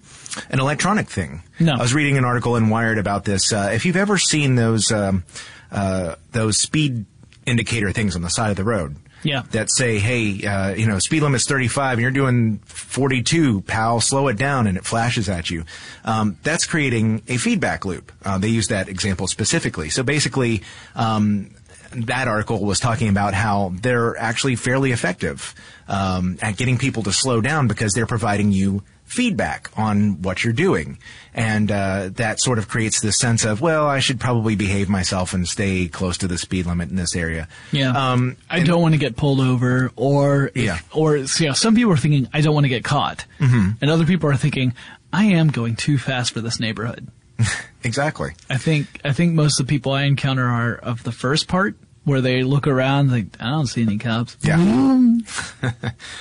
an 0.50 0.60
electronic 0.60 1.08
thing. 1.08 1.42
No. 1.60 1.74
I 1.74 1.82
was 1.82 1.94
reading 1.94 2.18
an 2.18 2.26
article 2.26 2.56
in 2.58 2.70
Wired 2.70 2.98
about 2.98 3.24
this. 3.26 3.54
Uh, 3.54 3.72
if 3.74 3.86
you've 3.86 3.96
ever 3.96 4.18
seen 4.18 4.56
those 4.56 4.92
um, 4.92 5.24
uh, 5.72 6.16
those 6.34 6.58
speed 6.58 7.06
indicator 7.46 7.92
things 7.92 8.16
on 8.16 8.22
the 8.22 8.30
side 8.30 8.52
of 8.52 8.58
the 8.58 8.64
road, 8.64 8.98
Yeah. 9.24 9.44
that 9.52 9.72
say, 9.72 10.00
hey, 10.00 10.46
uh, 10.46 10.70
you 10.76 10.86
know, 10.86 11.00
speed 11.00 11.24
limit's 11.24 11.46
35 11.48 11.94
and 11.94 12.02
you're 12.02 12.12
doing 12.12 12.60
42, 12.66 13.62
pal, 13.62 14.02
slow 14.02 14.28
it 14.28 14.38
down, 14.38 14.68
and 14.68 14.78
it 14.78 14.86
flashes 14.86 15.30
at 15.30 15.50
you. 15.50 15.64
Um, 16.06 16.38
that's 16.44 16.66
creating 16.66 17.22
a 17.28 17.38
feedback 17.38 17.86
loop. 17.86 18.12
Uh, 18.24 18.38
they 18.38 18.50
use 18.50 18.68
that 18.68 18.88
example 18.90 19.28
specifically. 19.28 19.90
So 19.90 20.04
basically, 20.04 20.62
um, 20.96 21.52
that 21.92 22.28
article 22.28 22.64
was 22.64 22.80
talking 22.80 23.10
about 23.10 23.34
how 23.34 23.72
they're 23.82 24.18
actually 24.18 24.56
fairly 24.56 24.92
effective 24.92 25.56
um, 25.88 26.38
at 26.42 26.58
getting 26.58 26.78
people 26.78 27.04
to 27.04 27.12
slow 27.12 27.42
down 27.42 27.68
because 27.68 27.94
they're 27.94 28.06
providing 28.06 28.52
you 28.52 28.84
feedback 29.06 29.72
on 29.76 30.22
what 30.22 30.44
you're 30.44 30.54
doing. 30.54 31.00
And 31.34 31.72
uh, 31.72 32.10
that 32.14 32.40
sort 32.40 32.60
of 32.60 32.68
creates 32.68 33.02
this 33.02 33.18
sense 33.18 33.44
of, 33.44 33.60
well, 33.60 33.88
I 33.88 34.00
should 34.00 34.20
probably 34.20 34.56
behave 34.56 34.88
myself 34.88 35.34
and 35.34 35.48
stay 35.48 35.88
close 35.88 36.20
to 36.20 36.28
the 36.28 36.38
speed 36.38 36.68
limit 36.68 36.90
in 36.92 36.96
this 36.96 37.16
area. 37.16 37.48
Yeah. 37.72 37.90
Um, 38.12 38.38
I 38.52 38.60
don't 38.62 38.84
want 38.84 38.94
to 38.94 39.00
get 39.00 39.16
pulled 39.16 39.40
over, 39.40 39.92
or 39.96 40.52
if- 40.54 40.64
Yeah. 40.64 40.80
or 40.94 41.26
so, 41.26 41.44
yeah. 41.44 41.54
Some 41.54 41.76
people 41.76 41.92
are 41.92 41.98
thinking 41.98 42.28
I 42.34 42.42
don't 42.42 42.54
want 42.54 42.66
to 42.66 42.70
get 42.70 42.84
caught, 42.84 43.26
mm-hmm. 43.40 43.72
and 43.82 43.90
other 43.90 44.06
people 44.06 44.30
are 44.30 44.36
thinking 44.36 44.74
I 45.12 45.26
am 45.26 45.48
going 45.48 45.76
too 45.76 45.98
fast 45.98 46.32
for 46.32 46.42
this 46.42 46.60
neighborhood. 46.60 47.08
Exactly. 47.84 48.34
I 48.50 48.58
think 48.58 48.88
I 49.06 49.14
think 49.14 49.34
most 49.36 49.60
of 49.60 49.66
the 49.66 49.70
people 49.70 49.94
I 49.94 50.04
encounter 50.04 50.46
are 50.46 50.74
of 50.76 51.04
the 51.04 51.14
first 51.14 51.48
part 51.48 51.76
where 52.04 52.20
they 52.20 52.44
look 52.44 52.68
around 52.68 53.10
like 53.10 53.28
I 53.40 53.52
don't 53.52 53.68
see 53.68 53.84
any 53.84 53.98
cops. 53.98 54.36
Yeah. 54.42 54.58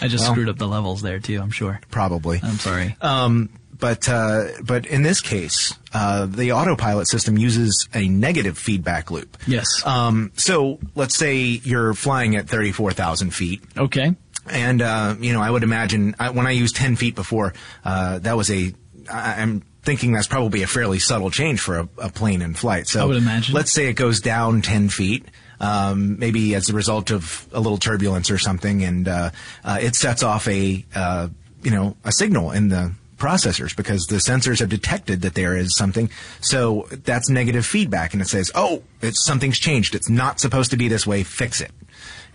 I 0.00 0.06
just 0.08 0.24
Well. 0.24 0.32
screwed 0.32 0.48
up 0.48 0.56
the 0.58 0.68
levels 0.68 1.02
there 1.02 1.18
too. 1.18 1.40
I'm 1.40 1.50
sure. 1.50 1.80
Probably. 1.90 2.38
I'm 2.42 2.58
sorry. 2.58 2.96
Um, 3.00 3.48
but 3.76 4.08
uh, 4.08 4.44
but 4.62 4.86
in 4.86 5.02
this 5.02 5.20
case, 5.20 5.74
uh, 5.92 6.26
the 6.26 6.52
autopilot 6.52 7.08
system 7.08 7.36
uses 7.36 7.88
a 7.92 8.08
negative 8.08 8.56
feedback 8.56 9.10
loop. 9.10 9.36
yes. 9.46 9.66
Um, 9.84 10.30
so 10.36 10.78
let's 10.94 11.16
say 11.16 11.36
you're 11.36 11.92
flying 11.94 12.36
at 12.36 12.48
thirty 12.48 12.70
four 12.72 12.92
thousand 12.92 13.32
feet. 13.34 13.62
okay. 13.76 14.14
And, 14.50 14.80
uh, 14.80 15.14
you 15.20 15.34
know, 15.34 15.42
I 15.42 15.50
would 15.50 15.62
imagine 15.62 16.14
I, 16.18 16.30
when 16.30 16.46
I 16.46 16.52
used 16.52 16.74
10 16.74 16.96
feet 16.96 17.14
before, 17.14 17.52
uh, 17.84 18.18
that 18.20 18.34
was 18.34 18.50
a, 18.50 18.72
I, 19.12 19.42
I'm 19.42 19.62
thinking 19.88 20.12
that's 20.12 20.26
probably 20.26 20.60
a 20.60 20.66
fairly 20.66 20.98
subtle 20.98 21.30
change 21.30 21.60
for 21.60 21.78
a, 21.78 21.88
a 21.96 22.10
plane 22.10 22.42
in 22.42 22.52
flight. 22.52 22.86
So 22.86 23.00
I 23.00 23.04
would 23.06 23.16
imagine. 23.16 23.54
let's 23.54 23.72
say 23.72 23.86
it 23.86 23.94
goes 23.94 24.20
down 24.20 24.60
10 24.60 24.90
feet. 24.90 25.24
Um, 25.60 26.18
maybe 26.18 26.54
as 26.54 26.68
a 26.68 26.74
result 26.74 27.10
of 27.10 27.48
a 27.52 27.58
little 27.58 27.78
turbulence 27.78 28.30
or 28.30 28.36
something, 28.36 28.84
and 28.84 29.08
uh, 29.08 29.30
uh, 29.64 29.78
it 29.80 29.96
sets 29.96 30.22
off 30.22 30.46
a 30.46 30.84
uh, 30.94 31.28
you 31.62 31.70
know 31.72 31.96
a 32.04 32.12
signal 32.12 32.52
in 32.52 32.68
the 32.68 32.92
processors 33.16 33.74
because 33.74 34.06
the 34.06 34.16
sensors 34.16 34.60
have 34.60 34.68
detected 34.68 35.22
that 35.22 35.34
there 35.34 35.56
is 35.56 35.76
something. 35.76 36.10
So 36.40 36.86
that's 36.90 37.28
negative 37.28 37.66
feedback, 37.66 38.12
and 38.12 38.22
it 38.22 38.28
says, 38.28 38.52
"Oh, 38.54 38.84
it's 39.02 39.24
something's 39.24 39.58
changed. 39.58 39.96
It's 39.96 40.08
not 40.08 40.38
supposed 40.38 40.70
to 40.70 40.76
be 40.76 40.86
this 40.86 41.08
way. 41.08 41.24
Fix 41.24 41.60
it." 41.60 41.72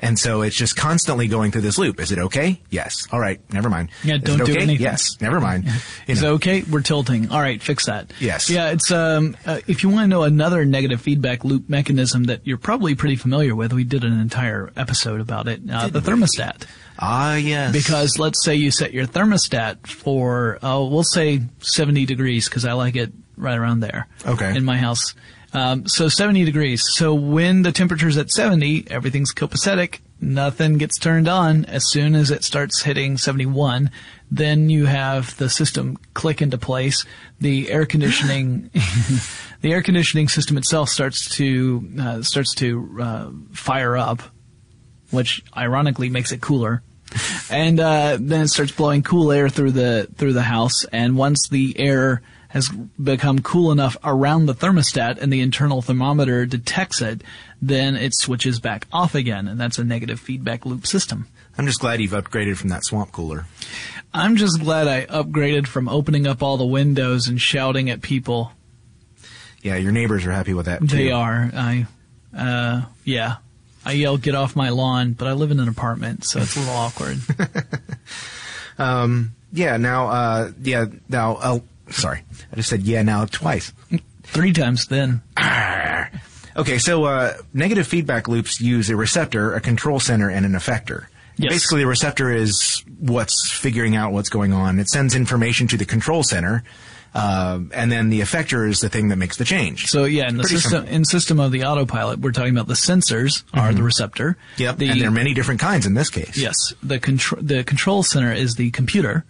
And 0.03 0.19
so 0.19 0.41
it's 0.41 0.55
just 0.55 0.75
constantly 0.75 1.27
going 1.27 1.51
through 1.51 1.61
this 1.61 1.77
loop. 1.77 1.99
Is 1.99 2.11
it 2.11 2.19
okay? 2.19 2.61
Yes. 2.69 3.07
All 3.11 3.19
right. 3.19 3.39
Never 3.53 3.69
mind. 3.69 3.89
Yeah, 4.03 4.17
don't 4.17 4.41
it 4.41 4.45
do 4.45 4.55
anything. 4.55 4.81
Yes. 4.81 5.19
Never 5.21 5.39
mind. 5.39 5.65
You 5.65 5.71
Is 6.07 6.21
it 6.21 6.27
okay? 6.27 6.63
We're 6.63 6.81
tilting. 6.81 7.31
All 7.31 7.39
right, 7.39 7.61
fix 7.61 7.85
that. 7.85 8.11
Yes. 8.19 8.49
Yeah, 8.49 8.71
it's 8.71 8.91
um. 8.91 9.37
Uh, 9.45 9.61
if 9.67 9.83
you 9.83 9.89
want 9.89 10.03
to 10.03 10.07
know 10.07 10.23
another 10.23 10.65
negative 10.65 11.01
feedback 11.01 11.43
loop 11.43 11.69
mechanism 11.69 12.25
that 12.25 12.45
you're 12.45 12.57
probably 12.57 12.95
pretty 12.95 13.15
familiar 13.15 13.55
with, 13.55 13.73
we 13.73 13.83
did 13.83 14.03
an 14.03 14.19
entire 14.19 14.71
episode 14.75 15.21
about 15.21 15.47
it. 15.47 15.61
Uh, 15.69 15.87
the 15.87 15.99
thermostat. 15.99 16.65
Ah, 16.99 17.35
yes. 17.35 17.71
Because 17.71 18.19
let's 18.19 18.43
say 18.43 18.55
you 18.55 18.71
set 18.71 18.93
your 18.93 19.05
thermostat 19.05 19.87
for, 19.87 20.59
oh, 20.61 20.87
we'll 20.87 21.03
say 21.03 21.41
70 21.59 22.05
degrees 22.05 22.47
because 22.47 22.65
I 22.65 22.73
like 22.73 22.95
it 22.95 23.11
right 23.35 23.57
around 23.57 23.79
there. 23.79 24.07
Okay. 24.25 24.55
In 24.55 24.63
my 24.63 24.77
house. 24.77 25.15
Um, 25.53 25.87
so 25.87 26.09
70 26.09 26.45
degrees. 26.45 26.81
So 26.95 27.13
when 27.13 27.61
the 27.61 27.71
temperature's 27.71 28.17
at 28.17 28.31
70, 28.31 28.87
everything's 28.89 29.33
copacetic. 29.33 29.99
Nothing 30.19 30.77
gets 30.77 30.97
turned 30.97 31.27
on. 31.27 31.65
As 31.65 31.89
soon 31.89 32.15
as 32.15 32.31
it 32.31 32.43
starts 32.43 32.81
hitting 32.81 33.17
71, 33.17 33.91
then 34.31 34.69
you 34.69 34.87
have 34.87 35.37
the 35.37 35.49
system 35.49 35.97
click 36.13 36.41
into 36.41 36.57
place. 36.57 37.05
The 37.39 37.69
air 37.69 37.85
conditioning, 37.85 38.71
the 39.61 39.73
air 39.73 39.83
conditioning 39.83 40.27
system 40.27 40.57
itself 40.57 40.89
starts 40.89 41.29
to, 41.35 41.89
uh, 41.99 42.21
starts 42.23 42.55
to, 42.55 42.97
uh, 42.99 43.29
fire 43.51 43.95
up 43.95 44.23
which 45.13 45.43
ironically 45.55 46.09
makes 46.09 46.31
it 46.31 46.41
cooler. 46.41 46.81
And 47.49 47.79
uh, 47.79 48.17
then 48.19 48.41
it 48.41 48.47
starts 48.47 48.71
blowing 48.71 49.03
cool 49.03 49.31
air 49.31 49.47
through 49.47 49.71
the 49.71 50.09
through 50.15 50.33
the 50.33 50.41
house. 50.41 50.85
And 50.85 51.15
once 51.15 51.47
the 51.49 51.79
air 51.79 52.23
has 52.53 52.69
become 53.01 53.39
cool 53.39 53.71
enough 53.71 53.97
around 54.03 54.45
the 54.45 54.53
thermostat 54.53 55.17
and 55.17 55.33
the 55.33 55.41
internal 55.41 55.81
thermometer 55.81 56.45
detects 56.45 57.01
it, 57.01 57.23
then 57.59 57.95
it 57.95 58.13
switches 58.15 58.59
back 58.59 58.85
off 58.93 59.15
again, 59.15 59.47
and 59.47 59.59
that's 59.59 59.79
a 59.79 59.83
negative 59.83 60.19
feedback 60.19 60.63
loop 60.63 60.85
system. 60.85 61.25
I'm 61.57 61.65
just 61.65 61.79
glad 61.79 61.99
you've 61.99 62.11
upgraded 62.11 62.57
from 62.57 62.69
that 62.69 62.85
swamp 62.85 63.11
cooler. 63.11 63.45
I'm 64.13 64.35
just 64.35 64.59
glad 64.61 64.87
I 64.87 65.05
upgraded 65.07 65.65
from 65.65 65.89
opening 65.89 66.27
up 66.27 66.43
all 66.43 66.57
the 66.57 66.65
windows 66.65 67.27
and 67.27 67.41
shouting 67.41 67.89
at 67.89 68.03
people. 68.03 68.51
Yeah, 69.63 69.77
your 69.77 69.91
neighbors 69.91 70.23
are 70.27 70.31
happy 70.31 70.53
with 70.53 70.67
that 70.67 70.81
too. 70.81 70.85
They 70.95 71.11
are. 71.11 71.49
I, 71.55 71.87
uh, 72.37 72.83
yeah. 73.03 73.37
I 73.83 73.93
yell, 73.93 74.17
get 74.17 74.35
off 74.35 74.55
my 74.55 74.69
lawn, 74.69 75.13
but 75.13 75.27
I 75.27 75.33
live 75.33 75.49
in 75.49 75.59
an 75.59 75.67
apartment, 75.67 76.23
so 76.23 76.39
it's 76.39 76.55
a 76.55 76.59
little 76.59 76.75
awkward. 76.75 77.17
Yeah. 79.53 79.77
Now. 79.77 80.07
Uh. 80.07 80.51
Yeah. 80.61 80.85
Now. 81.07 81.37
Oh. 81.41 81.63
Sorry. 81.89 82.23
I 82.51 82.55
just 82.55 82.69
said 82.69 82.83
yeah. 82.83 83.01
Now 83.01 83.25
twice. 83.25 83.73
Three 84.23 84.53
times 84.53 84.87
then. 84.87 85.21
Okay, 86.55 86.77
so 86.77 87.05
uh, 87.05 87.33
negative 87.53 87.87
feedback 87.87 88.27
loops 88.27 88.61
use 88.61 88.89
a 88.89 88.95
receptor, 88.95 89.55
a 89.55 89.59
control 89.59 89.99
center, 89.99 90.29
and 90.29 90.45
an 90.45 90.51
effector. 90.51 91.07
Yes. 91.35 91.51
Basically, 91.51 91.81
the 91.81 91.87
receptor 91.87 92.31
is 92.31 92.83
what's 92.99 93.51
figuring 93.51 93.95
out 93.95 94.13
what's 94.13 94.29
going 94.29 94.53
on. 94.53 94.77
It 94.77 94.87
sends 94.87 95.15
information 95.15 95.67
to 95.69 95.77
the 95.77 95.85
control 95.85 96.21
center, 96.21 96.63
uh, 97.15 97.59
and 97.73 97.91
then 97.91 98.09
the 98.09 98.21
effector 98.21 98.67
is 98.67 98.79
the 98.79 98.89
thing 98.89 99.09
that 99.09 99.17
makes 99.17 99.37
the 99.37 99.45
change. 99.45 99.87
So 99.87 100.05
yeah, 100.05 100.27
in 100.27 100.37
the 100.37 100.43
system 100.45 100.71
simple. 100.71 100.93
in 100.95 101.05
system 101.05 101.39
of 101.39 101.51
the 101.51 101.63
autopilot, 101.63 102.19
we're 102.19 102.31
talking 102.31 102.53
about 102.53 102.67
the 102.67 102.73
sensors 102.73 103.43
are 103.53 103.73
the 103.73 103.83
receptor. 103.83 104.37
Yep, 104.57 104.77
The, 104.77 104.89
and 104.89 105.01
there 105.01 105.07
are 105.09 105.11
many 105.11 105.33
different 105.33 105.59
kinds 105.59 105.85
in 105.85 105.93
this 105.93 106.09
case. 106.09 106.37
yes, 106.37 106.55
the 106.81 106.99
control 106.99 107.41
the 107.41 107.63
control 107.63 108.03
center 108.03 108.31
is 108.33 108.55
the 108.55 108.71
computer 108.71 109.25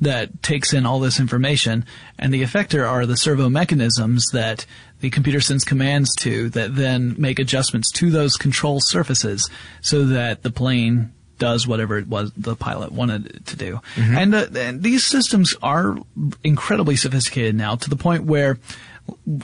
that 0.00 0.42
takes 0.42 0.72
in 0.72 0.86
all 0.86 1.00
this 1.00 1.18
information, 1.20 1.84
and 2.18 2.32
the 2.32 2.42
effector 2.42 2.88
are 2.88 3.06
the 3.06 3.16
servo 3.16 3.48
mechanisms 3.48 4.26
that 4.32 4.66
the 5.00 5.10
computer 5.10 5.40
sends 5.40 5.64
commands 5.64 6.14
to 6.20 6.48
that 6.50 6.76
then 6.76 7.14
make 7.18 7.38
adjustments 7.38 7.90
to 7.92 8.10
those 8.10 8.36
control 8.36 8.78
surfaces 8.80 9.50
so 9.82 10.04
that 10.06 10.42
the 10.42 10.50
plane 10.50 11.12
does 11.38 11.66
whatever 11.66 11.98
it 11.98 12.06
was 12.06 12.32
the 12.36 12.56
pilot 12.56 12.92
wanted 12.92 13.26
it 13.26 13.46
to 13.46 13.56
do. 13.56 13.80
And, 13.96 14.34
uh, 14.34 14.46
and 14.56 14.82
these 14.82 15.04
systems 15.04 15.54
are 15.62 15.96
incredibly 16.42 16.96
sophisticated 16.96 17.54
now 17.54 17.76
to 17.76 17.90
the 17.90 17.96
point 17.96 18.24
where 18.24 18.58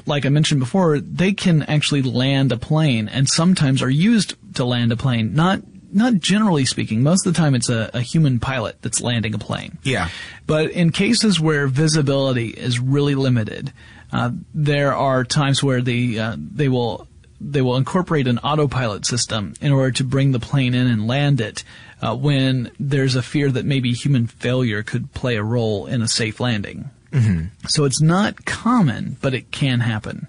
like 0.07 0.25
I 0.27 0.31
mentioned 0.31 0.61
before, 0.61 0.99
they 1.01 1.33
can 1.33 1.63
actually 1.65 2.03
land 2.03 2.53
a 2.53 2.57
plane 2.57 3.09
and 3.09 3.29
sometimes 3.29 3.83
are 3.83 3.91
used 3.91 4.35
to 4.55 4.65
land 4.65 4.93
a 4.93 4.97
plane. 4.97 5.35
Not, 5.35 5.61
not 5.93 6.15
generally 6.15 6.65
speaking. 6.65 7.03
Most 7.03 7.27
of 7.27 7.35
the 7.35 7.39
time 7.39 7.55
it's 7.55 7.69
a, 7.69 7.91
a 7.93 8.01
human 8.01 8.41
pilot 8.41 8.81
that's 8.81 9.01
landing 9.01 9.35
a 9.35 9.39
plane. 9.39 9.79
Yeah. 9.83 10.09
But 10.47 10.71
in 10.71 10.93
cases 10.93 11.41
where 11.41 11.67
visibility 11.67 12.49
is 12.49 12.79
really 12.79 13.15
limited, 13.15 13.73
uh, 14.13 14.31
there 14.55 14.95
are 14.95 15.25
times 15.25 15.63
where 15.63 15.81
the 15.83 16.19
uh, 16.19 16.37
they 16.39 16.69
will 16.69 17.07
they 17.41 17.63
will 17.63 17.77
incorporate 17.77 18.27
an 18.29 18.39
autopilot 18.39 19.07
system 19.07 19.55
in 19.61 19.73
order 19.73 19.91
to 19.93 20.05
bring 20.05 20.33
the 20.33 20.41
plane 20.41 20.75
in 20.75 20.87
and 20.87 21.07
land 21.07 21.41
it 21.41 21.65
uh, 22.03 22.15
when 22.17 22.71
there's 22.79 23.15
a 23.17 23.23
fear 23.23 23.51
that 23.51 23.65
maybe 23.65 23.93
human 23.93 24.27
failure 24.27 24.83
could 24.83 25.13
play 25.15 25.37
a 25.37 25.43
role 25.43 25.87
in 25.87 26.03
a 26.03 26.09
safe 26.09 26.39
landing. 26.41 26.91
Mm-hmm. 27.13 27.47
So 27.69 27.85
it's 27.85 28.01
not 28.01 28.45
common, 28.45 29.17
but 29.21 29.35
it 29.35 29.51
can 29.51 29.81
happen. 29.81 30.27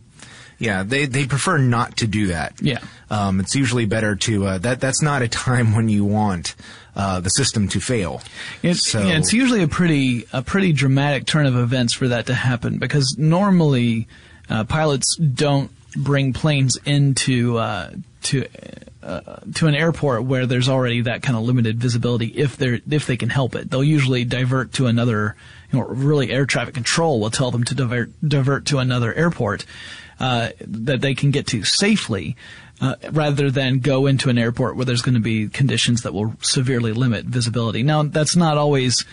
Yeah, 0.58 0.84
they 0.84 1.06
they 1.08 1.26
prefer 1.26 1.58
not 1.58 1.97
to 1.97 2.08
do 2.08 2.28
that. 2.28 2.54
Yeah. 2.62 2.80
Um, 3.10 3.39
it's 3.39 3.56
usually 3.56 3.86
better 3.86 4.15
to 4.15 4.45
uh, 4.45 4.58
that. 4.60 4.80
That's 4.80 5.02
not 5.02 5.24
a 5.24 5.28
time 5.28 5.76
when 5.76 5.89
you 5.89 6.06
want 6.06 6.54
uh, 6.95 7.19
the 7.19 7.30
system 7.30 7.67
to 7.69 7.80
fail. 7.80 8.21
It's, 8.62 8.91
So- 8.91 9.02
yeah, 9.08 9.17
it's 9.17 9.34
usually 9.34 9.63
a 9.63 9.67
pretty 9.67 10.26
a 10.32 10.43
pretty 10.43 10.71
dramatic 10.71 11.26
turn 11.26 11.47
of 11.47 11.56
events 11.58 11.93
for 11.93 12.08
that 12.10 12.28
to 12.28 12.36
happen 12.36 12.78
because 12.78 13.15
normally 13.17 14.08
uh, 14.52 14.63
pilots 14.65 15.15
don't 15.17 15.71
bring 15.95 16.34
planes 16.34 16.77
into 16.86 17.58
uh, 17.58 17.91
to 18.23 18.45
uh, 19.04 19.38
to 19.56 19.67
an 19.67 19.75
airport 19.75 20.23
where 20.23 20.45
there's 20.45 20.69
already 20.69 21.01
that 21.01 21.21
kind 21.23 21.38
of 21.38 21.43
limited 21.43 21.80
visibility 21.80 22.27
if 22.27 22.58
they 22.58 22.67
are 22.67 22.80
if 22.89 23.08
they 23.08 23.17
can 23.17 23.30
help 23.30 23.56
it. 23.56 23.69
They'll 23.69 23.84
usually 23.84 24.25
divert 24.25 24.73
to 24.73 24.88
another. 24.88 25.36
You 25.71 25.80
know, 25.80 25.86
really, 25.86 26.32
air 26.32 26.45
traffic 26.45 26.73
control 26.73 27.19
will 27.19 27.32
tell 27.32 27.49
them 27.49 27.63
to 27.65 27.75
divert 27.75 28.12
divert 28.27 28.65
to 28.67 28.80
another 28.80 29.13
airport 29.13 29.65
uh, 30.19 30.49
that 30.60 31.01
they 31.01 31.15
can 31.15 31.32
get 31.32 31.47
to 31.47 31.63
safely. 31.63 32.36
Uh, 32.80 32.95
rather 33.12 33.51
than 33.51 33.77
go 33.77 34.08
into 34.08 34.27
an 34.27 34.39
airport 34.39 34.75
where 34.75 34.86
there's 34.86 35.04
going 35.04 35.13
to 35.13 35.19
be 35.19 35.47
conditions 35.47 36.01
that 36.01 36.15
will 36.15 36.34
severely 36.41 36.91
limit 36.91 37.25
visibility. 37.25 37.84
Now, 37.84 38.01
that's 38.01 38.36
not 38.36 38.58
always 38.58 39.06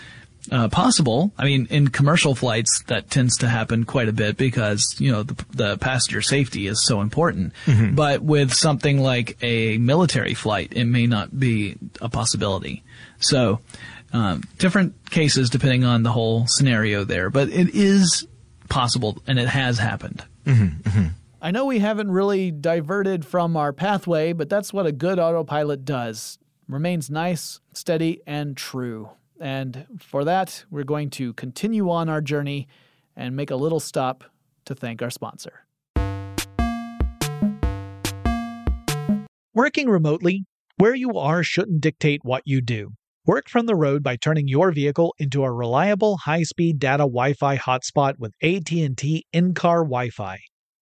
uh, 0.51 0.67
possible. 0.69 1.31
I 1.37 1.45
mean, 1.45 1.67
in 1.69 1.89
commercial 1.89 2.35
flights, 2.35 2.83
that 2.87 3.09
tends 3.09 3.37
to 3.37 3.47
happen 3.47 3.85
quite 3.85 4.07
a 4.09 4.13
bit 4.13 4.37
because 4.37 4.95
you 4.99 5.11
know 5.11 5.23
the, 5.23 5.45
the 5.51 5.77
passenger 5.77 6.21
safety 6.21 6.67
is 6.67 6.85
so 6.85 7.01
important. 7.01 7.53
But 7.95 8.21
with 8.21 8.53
something 8.53 8.99
like 8.99 9.37
a 9.41 9.77
military 9.77 10.33
flight, 10.33 10.73
it 10.75 10.85
may 10.85 11.07
not 11.07 11.37
be 11.37 11.77
a 12.01 12.09
possibility. 12.09 12.83
So, 13.19 13.59
um, 14.13 14.43
different 14.57 14.93
cases 15.11 15.49
depending 15.49 15.83
on 15.83 16.03
the 16.03 16.11
whole 16.11 16.45
scenario 16.47 17.03
there. 17.03 17.29
But 17.29 17.49
it 17.49 17.69
is 17.75 18.27
possible, 18.69 19.21
and 19.27 19.39
it 19.39 19.47
has 19.47 19.77
happened. 19.79 20.23
I 21.41 21.51
know 21.51 21.65
we 21.65 21.79
haven't 21.79 22.11
really 22.11 22.51
diverted 22.51 23.25
from 23.25 23.55
our 23.55 23.71
pathway, 23.71 24.33
but 24.33 24.49
that's 24.49 24.73
what 24.73 24.85
a 24.85 24.91
good 24.91 25.19
autopilot 25.19 25.85
does. 25.85 26.37
Remains 26.67 27.09
nice, 27.09 27.61
steady, 27.73 28.21
and 28.27 28.57
true. 28.57 29.09
And 29.39 29.85
for 29.99 30.23
that, 30.25 30.65
we're 30.69 30.83
going 30.83 31.09
to 31.11 31.33
continue 31.33 31.89
on 31.89 32.09
our 32.09 32.21
journey 32.21 32.67
and 33.15 33.35
make 33.35 33.51
a 33.51 33.55
little 33.55 33.79
stop 33.79 34.23
to 34.65 34.75
thank 34.75 35.01
our 35.01 35.09
sponsor. 35.09 35.65
Working 39.53 39.89
remotely, 39.89 40.45
where 40.77 40.95
you 40.95 41.17
are 41.17 41.43
shouldn't 41.43 41.81
dictate 41.81 42.21
what 42.23 42.43
you 42.45 42.61
do. 42.61 42.91
Work 43.25 43.49
from 43.49 43.65
the 43.65 43.75
road 43.75 44.01
by 44.01 44.15
turning 44.15 44.47
your 44.47 44.71
vehicle 44.71 45.13
into 45.19 45.43
a 45.43 45.51
reliable 45.51 46.17
high-speed 46.17 46.79
data 46.79 47.03
Wi-Fi 47.03 47.57
hotspot 47.57 48.13
with 48.17 48.33
AT&T 48.41 49.25
in-car 49.33 49.83
Wi-Fi. 49.83 50.39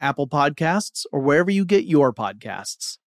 Apple 0.00 0.28
Podcasts, 0.28 1.04
or 1.12 1.20
wherever 1.20 1.50
you 1.50 1.64
get 1.64 1.84
your 1.84 2.12
podcasts. 2.12 2.98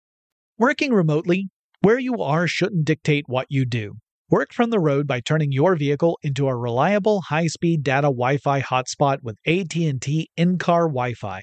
Working 0.59 0.93
remotely, 0.93 1.49
where 1.81 1.99
you 1.99 2.23
are 2.23 2.47
shouldn't 2.47 2.85
dictate 2.85 3.25
what 3.29 3.47
you 3.49 3.65
do. 3.65 3.95
Work 4.31 4.53
from 4.53 4.71
the 4.71 4.81
road 4.81 5.07
by 5.07 5.21
turning 5.21 5.53
your 5.53 5.75
vehicle 5.75 6.19
into 6.23 6.49
a 6.49 6.57
reliable 6.57 7.23
high-speed 7.23 7.83
data 7.83 8.09
Wi-Fi 8.09 8.61
hotspot 8.61 9.19
with 9.23 9.39
AT&T 9.47 10.31
in-car 10.37 10.89
Wi-Fi. 10.89 11.43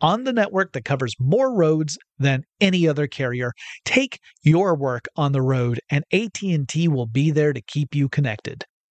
On 0.00 0.24
the 0.24 0.32
network 0.32 0.72
that 0.72 0.84
covers 0.84 1.14
more 1.18 1.54
roads 1.54 1.98
than 2.18 2.44
any 2.60 2.86
other 2.86 3.06
carrier, 3.06 3.52
take 3.84 4.18
your 4.42 4.74
work 4.76 5.06
on 5.16 5.32
the 5.32 5.42
road 5.42 5.80
and 5.90 6.04
AT&T 6.12 6.88
will 6.88 7.06
be 7.06 7.30
there 7.30 7.52
to 7.52 7.60
keep 7.60 7.94
you 7.94 8.08
connected. 8.08 8.64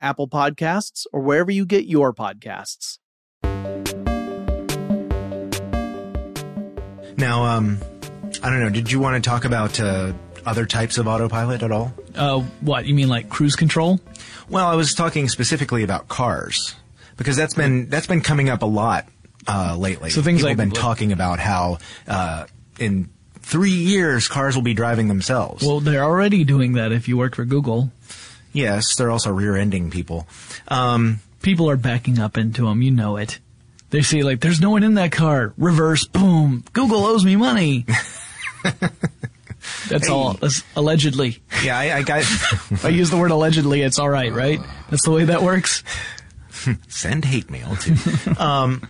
Apple 0.00 0.28
Podcasts, 0.28 1.06
or 1.12 1.20
wherever 1.20 1.50
you 1.50 1.66
get 1.66 1.86
your 1.86 2.12
podcasts. 2.12 2.98
Now, 7.16 7.44
um, 7.44 7.78
I 8.42 8.50
don't 8.50 8.60
know. 8.60 8.70
Did 8.70 8.92
you 8.92 9.00
want 9.00 9.22
to 9.22 9.28
talk 9.28 9.44
about 9.44 9.80
uh, 9.80 10.12
other 10.46 10.66
types 10.66 10.98
of 10.98 11.08
autopilot 11.08 11.62
at 11.62 11.72
all? 11.72 11.92
Uh, 12.14 12.40
what 12.60 12.86
you 12.86 12.94
mean, 12.94 13.08
like 13.08 13.28
cruise 13.28 13.56
control? 13.56 14.00
Well, 14.48 14.66
I 14.66 14.76
was 14.76 14.94
talking 14.94 15.28
specifically 15.28 15.82
about 15.82 16.08
cars 16.08 16.74
because 17.16 17.36
that's 17.36 17.54
been 17.54 17.88
that's 17.88 18.06
been 18.06 18.20
coming 18.20 18.48
up 18.48 18.62
a 18.62 18.66
lot 18.66 19.06
uh, 19.46 19.76
lately. 19.76 20.10
So 20.10 20.22
things 20.22 20.40
People 20.40 20.50
like 20.50 20.58
have 20.58 20.68
been 20.68 20.80
talking 20.80 21.12
about 21.12 21.40
how 21.40 21.78
uh, 22.06 22.46
in 22.78 23.10
three 23.40 23.70
years 23.70 24.28
cars 24.28 24.54
will 24.54 24.62
be 24.62 24.74
driving 24.74 25.08
themselves. 25.08 25.64
Well, 25.64 25.80
they're 25.80 26.04
already 26.04 26.44
doing 26.44 26.74
that. 26.74 26.92
If 26.92 27.08
you 27.08 27.16
work 27.16 27.34
for 27.34 27.44
Google, 27.44 27.90
Yes, 28.52 28.96
they're 28.96 29.10
also 29.10 29.30
rear-ending 29.30 29.90
people. 29.90 30.26
Um, 30.68 31.20
people 31.42 31.68
are 31.70 31.76
backing 31.76 32.18
up 32.18 32.36
into 32.36 32.66
them. 32.66 32.82
You 32.82 32.90
know 32.90 33.16
it. 33.16 33.38
They 33.90 34.02
say 34.02 34.22
like, 34.22 34.40
"There's 34.40 34.60
no 34.60 34.70
one 34.70 34.82
in 34.82 34.94
that 34.94 35.12
car." 35.12 35.54
Reverse, 35.56 36.06
boom. 36.06 36.64
Google 36.72 37.04
owes 37.04 37.24
me 37.24 37.36
money. 37.36 37.86
That's 39.88 40.08
hey. 40.08 40.12
all. 40.12 40.34
That's 40.34 40.62
allegedly. 40.76 41.38
Yeah, 41.62 41.78
I, 41.78 41.98
I 41.98 42.02
got. 42.02 42.24
I 42.84 42.88
use 42.88 43.10
the 43.10 43.16
word 43.16 43.30
allegedly, 43.30 43.82
it's 43.82 43.98
all 43.98 44.08
right, 44.08 44.32
right? 44.32 44.60
That's 44.90 45.04
the 45.04 45.10
way 45.10 45.24
that 45.24 45.42
works. 45.42 45.84
Send 46.88 47.24
hate 47.24 47.50
mail 47.50 47.76
too. 47.76 47.96
um, 48.38 48.88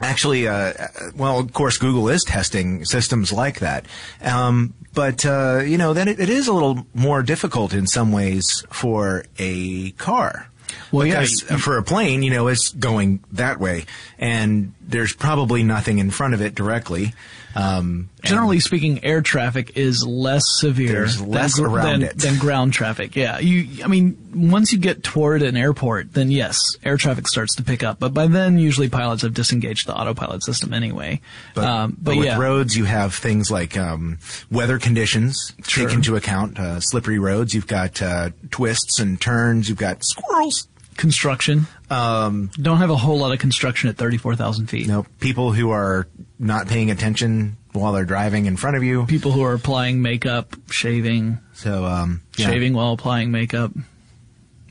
actually, 0.00 0.46
uh, 0.48 0.72
well, 1.16 1.38
of 1.38 1.52
course, 1.52 1.78
Google 1.78 2.08
is 2.08 2.24
testing 2.24 2.84
systems 2.84 3.32
like 3.32 3.60
that. 3.60 3.86
Um, 4.22 4.74
but 4.94 5.26
uh, 5.26 5.62
you 5.64 5.76
know, 5.76 5.92
then 5.92 6.08
it, 6.08 6.20
it 6.20 6.28
is 6.30 6.48
a 6.48 6.52
little 6.52 6.86
more 6.94 7.22
difficult 7.22 7.74
in 7.74 7.86
some 7.86 8.12
ways 8.12 8.64
for 8.70 9.24
a 9.38 9.90
car. 9.92 10.48
Well, 10.90 11.06
because 11.06 11.44
yeah, 11.48 11.56
for 11.56 11.76
a 11.76 11.82
plane, 11.82 12.22
you 12.22 12.30
know, 12.30 12.48
it's 12.48 12.70
going 12.70 13.22
that 13.32 13.60
way, 13.60 13.86
and 14.18 14.72
there's 14.80 15.12
probably 15.12 15.62
nothing 15.62 15.98
in 15.98 16.10
front 16.10 16.34
of 16.34 16.40
it 16.40 16.54
directly. 16.54 17.14
Um, 17.54 18.10
Generally 18.22 18.60
speaking, 18.60 19.04
air 19.04 19.22
traffic 19.22 19.76
is 19.76 20.04
less 20.04 20.42
severe. 20.58 20.92
There's 20.92 21.20
less 21.20 21.56
than, 21.56 21.66
around 21.66 22.00
than, 22.00 22.02
it 22.02 22.18
than 22.18 22.38
ground 22.38 22.72
traffic. 22.72 23.14
Yeah, 23.14 23.38
you. 23.38 23.84
I 23.84 23.86
mean, 23.86 24.16
once 24.34 24.72
you 24.72 24.78
get 24.78 25.04
toward 25.04 25.42
an 25.42 25.56
airport, 25.56 26.14
then 26.14 26.30
yes, 26.30 26.58
air 26.82 26.96
traffic 26.96 27.28
starts 27.28 27.54
to 27.56 27.62
pick 27.62 27.82
up. 27.82 28.00
But 28.00 28.12
by 28.12 28.26
then, 28.26 28.58
usually 28.58 28.88
pilots 28.88 29.22
have 29.22 29.34
disengaged 29.34 29.86
the 29.86 29.94
autopilot 29.94 30.42
system 30.42 30.72
anyway. 30.72 31.20
But, 31.54 31.64
um, 31.64 31.90
but, 31.92 32.04
but 32.04 32.16
with 32.16 32.26
yeah. 32.26 32.38
roads, 32.38 32.76
you 32.76 32.84
have 32.84 33.14
things 33.14 33.50
like 33.50 33.76
um, 33.76 34.18
weather 34.50 34.78
conditions 34.78 35.54
sure. 35.64 35.86
take 35.86 35.94
into 35.94 36.16
account. 36.16 36.58
Uh, 36.58 36.80
slippery 36.80 37.18
roads. 37.18 37.54
You've 37.54 37.66
got 37.66 38.02
uh, 38.02 38.30
twists 38.50 38.98
and 38.98 39.20
turns. 39.20 39.68
You've 39.68 39.78
got 39.78 40.02
squirrels 40.04 40.66
construction. 40.96 41.66
Um, 41.90 42.50
Don't 42.60 42.78
have 42.78 42.90
a 42.90 42.96
whole 42.96 43.18
lot 43.18 43.32
of 43.32 43.38
construction 43.38 43.90
at 43.90 43.96
34,000 43.96 44.66
feet. 44.66 44.88
No, 44.88 45.06
people 45.20 45.52
who 45.52 45.70
are 45.70 46.06
not 46.38 46.66
paying 46.66 46.90
attention 46.90 47.56
while 47.72 47.92
they're 47.92 48.04
driving 48.04 48.46
in 48.46 48.56
front 48.56 48.76
of 48.76 48.82
you. 48.82 49.06
People 49.06 49.32
who 49.32 49.42
are 49.42 49.54
applying 49.54 50.00
makeup, 50.00 50.56
shaving. 50.70 51.38
So, 51.52 51.84
um, 51.84 52.22
yeah. 52.36 52.46
shaving 52.46 52.74
while 52.74 52.92
applying 52.92 53.30
makeup, 53.30 53.72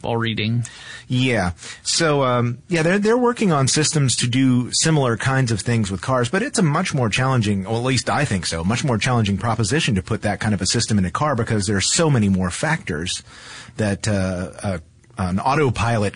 while 0.01 0.17
reading. 0.17 0.65
Yeah. 1.07 1.51
So, 1.83 2.23
um, 2.23 2.59
yeah, 2.67 2.81
they're 2.81 2.99
they're 2.99 3.17
working 3.17 3.51
on 3.51 3.67
systems 3.67 4.15
to 4.17 4.27
do 4.27 4.71
similar 4.71 5.17
kinds 5.17 5.51
of 5.51 5.61
things 5.61 5.91
with 5.91 6.01
cars, 6.01 6.29
but 6.29 6.41
it's 6.41 6.59
a 6.59 6.63
much 6.63 6.93
more 6.93 7.09
challenging, 7.09 7.65
or 7.65 7.77
at 7.77 7.83
least 7.83 8.09
I 8.09 8.25
think 8.25 8.45
so, 8.45 8.63
much 8.63 8.83
more 8.83 8.97
challenging 8.97 9.37
proposition 9.37 9.95
to 9.95 10.01
put 10.01 10.21
that 10.23 10.39
kind 10.39 10.53
of 10.53 10.61
a 10.61 10.65
system 10.65 10.97
in 10.97 11.05
a 11.05 11.11
car 11.11 11.35
because 11.35 11.67
there 11.67 11.77
are 11.77 11.81
so 11.81 12.09
many 12.09 12.29
more 12.29 12.49
factors 12.49 13.21
that 13.77 14.07
uh, 14.07 14.51
uh, 14.63 14.77
an 15.17 15.39
autopilot 15.39 16.15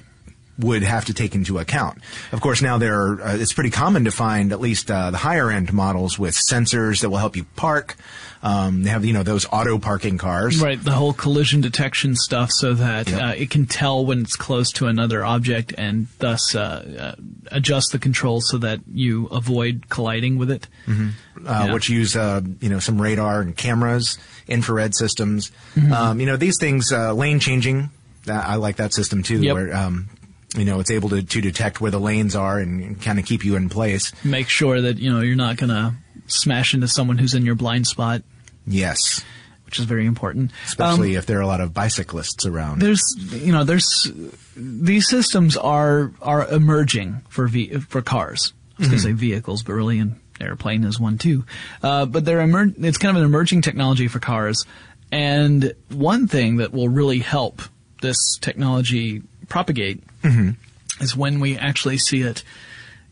would 0.60 0.84
have 0.84 1.06
to 1.06 1.14
take 1.14 1.36
into 1.36 1.60
account. 1.60 2.00
Of 2.32 2.42
course, 2.42 2.62
now 2.62 2.78
there 2.78 3.00
are, 3.00 3.22
uh, 3.22 3.38
it's 3.38 3.54
pretty 3.54 3.70
common 3.70 4.06
to 4.06 4.12
find 4.12 4.52
at 4.52 4.60
least 4.60 4.90
uh, 4.90 5.12
the 5.12 5.18
higher 5.18 5.52
end 5.52 5.72
models 5.72 6.18
with 6.18 6.36
sensors 6.50 7.02
that 7.02 7.10
will 7.10 7.18
help 7.18 7.36
you 7.36 7.46
park. 7.56 7.96
Um, 8.44 8.84
they 8.84 8.92
have 8.92 9.04
you 9.04 9.14
know 9.14 9.24
those 9.24 9.48
auto 9.52 9.80
parking 9.80 10.20
cars, 10.20 10.62
right? 10.62 10.82
The 10.82 10.92
whole 10.92 11.12
collision 11.12 11.60
detection 11.60 12.16
stuff, 12.16 12.52
so 12.52 12.76
that 12.76 13.10
yep. 13.10 13.22
uh, 13.22 13.34
it 13.36 13.50
can 13.50 13.66
tell 13.66 14.06
when 14.06 14.22
it's 14.22 14.36
close 14.36 14.72
to 14.74 14.86
another 14.86 15.26
object 15.26 15.74
and 15.76 16.08
thus 16.20 16.56
uh, 16.56 17.16
uh, 17.18 17.22
adjust 17.52 17.92
the 17.94 18.00
controls 18.00 18.48
so 18.50 18.60
that 18.60 18.80
you 18.94 19.26
avoid 19.28 19.90
colliding 19.90 20.38
with 20.38 20.52
it. 20.52 20.68
Mm-hmm. 20.86 21.48
Uh, 21.48 21.66
yeah. 21.66 21.74
Which 21.74 21.90
use 21.90 22.14
you 22.14 22.70
know 22.70 22.80
some 22.80 23.02
radar 23.02 23.42
and 23.42 23.58
cameras, 23.58 24.20
infrared 24.48 24.96
systems. 24.96 25.52
Mm-hmm. 25.76 25.92
Um, 25.92 26.20
you 26.20 26.28
know 26.28 26.38
these 26.38 26.58
things 26.60 26.92
lane 26.92 27.40
changing 27.40 27.90
I 28.30 28.56
like 28.56 28.78
that 28.78 28.94
system 28.94 29.24
too, 29.24 29.42
yep. 29.42 29.56
where 29.56 29.76
um, 29.76 30.10
you 30.56 30.66
know 30.66 30.80
it's 30.80 30.92
able 30.92 31.10
to, 31.10 31.24
to 31.24 31.42
detect 31.42 31.82
where 31.82 31.92
the 31.92 32.00
lanes 32.00 32.36
are 32.36 32.60
and, 32.60 33.02
kind 33.02 33.20
of 33.20 33.26
keep 33.26 33.44
you 33.44 33.56
in 33.56 33.70
place. 33.70 34.14
Make 34.24 34.50
sure 34.50 34.82
that 34.82 34.98
you 34.98 35.12
know 35.12 35.22
you're 35.22 35.36
not 35.36 35.58
going 35.58 35.70
to 35.70 35.94
smash 36.28 36.74
into 36.74 36.88
someone 36.88 37.18
who's 37.18 37.34
in 37.34 37.46
your 37.46 37.56
blind 37.56 37.88
spot. 37.88 38.22
Yes, 38.66 39.24
which 39.66 39.80
is 39.80 39.86
very 39.86 40.06
important, 40.06 40.52
especially 40.66 41.16
um, 41.16 41.20
if 41.20 41.26
there 41.26 41.38
are 41.38 41.42
a 41.42 41.48
lot 41.48 41.62
of 41.62 41.74
bicyclists 41.74 42.46
around. 42.46 42.82
There's 42.82 43.04
you 43.18 43.52
know 43.52 43.64
there's 43.64 44.12
these 44.56 45.10
systems 45.10 45.58
are 45.58 46.12
are 46.22 46.48
emerging 46.48 47.22
for 47.30 47.48
v, 47.48 47.80
for 47.80 48.02
cars. 48.02 48.54
I 48.78 48.84
was 48.84 48.88
mm-hmm. 48.88 48.92
going 48.92 49.02
to 49.02 49.08
say 49.08 49.12
vehicles, 49.14 49.64
but 49.64 49.74
really 49.74 50.00
an 50.00 50.20
airplane 50.40 50.84
is 50.84 51.00
one 51.00 51.18
too. 51.18 51.46
Uh, 51.82 52.06
but 52.06 52.26
they're 52.26 52.42
emer- 52.42 52.74
it's 52.78 52.98
kind 52.98 53.16
of 53.16 53.22
an 53.22 53.28
emerging 53.28 53.62
technology 53.62 54.08
for 54.08 54.20
cars. 54.20 54.66
And 55.12 55.74
one 55.90 56.28
thing 56.28 56.58
that 56.58 56.74
will 56.74 56.90
really 56.90 57.20
help 57.20 57.62
this 58.02 58.38
technology 58.42 59.24
propagate 59.48 60.04
mm-hmm. 60.28 61.04
is 61.04 61.16
when 61.16 61.40
we 61.40 61.58
actually 61.58 61.98
see 61.98 62.22
it 62.22 62.44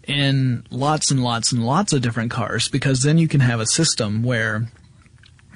in 0.07 0.65
lots 0.69 1.11
and 1.11 1.23
lots 1.23 1.51
and 1.51 1.65
lots 1.65 1.93
of 1.93 2.01
different 2.01 2.31
cars 2.31 2.67
because 2.67 3.01
then 3.01 3.17
you 3.17 3.27
can 3.27 3.41
have 3.41 3.59
a 3.59 3.65
system 3.65 4.23
where 4.23 4.67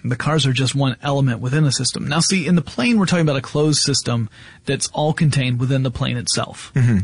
the 0.03 0.16
cars 0.16 0.45
are 0.45 0.53
just 0.53 0.76
one 0.76 0.95
element 1.03 1.39
within 1.39 1.66
a 1.66 1.72
system. 1.72 2.07
Now 2.07 2.20
see, 2.20 2.47
in 2.47 2.55
the 2.55 2.62
plane 2.62 2.97
we're 2.97 3.05
talking 3.05 3.28
about 3.28 3.36
a 3.36 3.41
closed 3.41 3.82
system 3.82 4.30
that's 4.66 4.88
all 4.89 5.14
contained 5.14 5.60
within 5.60 5.84
the 5.84 5.91
plane 5.91 6.18
itself. 6.18 6.72
Mm-hmm. 6.74 6.99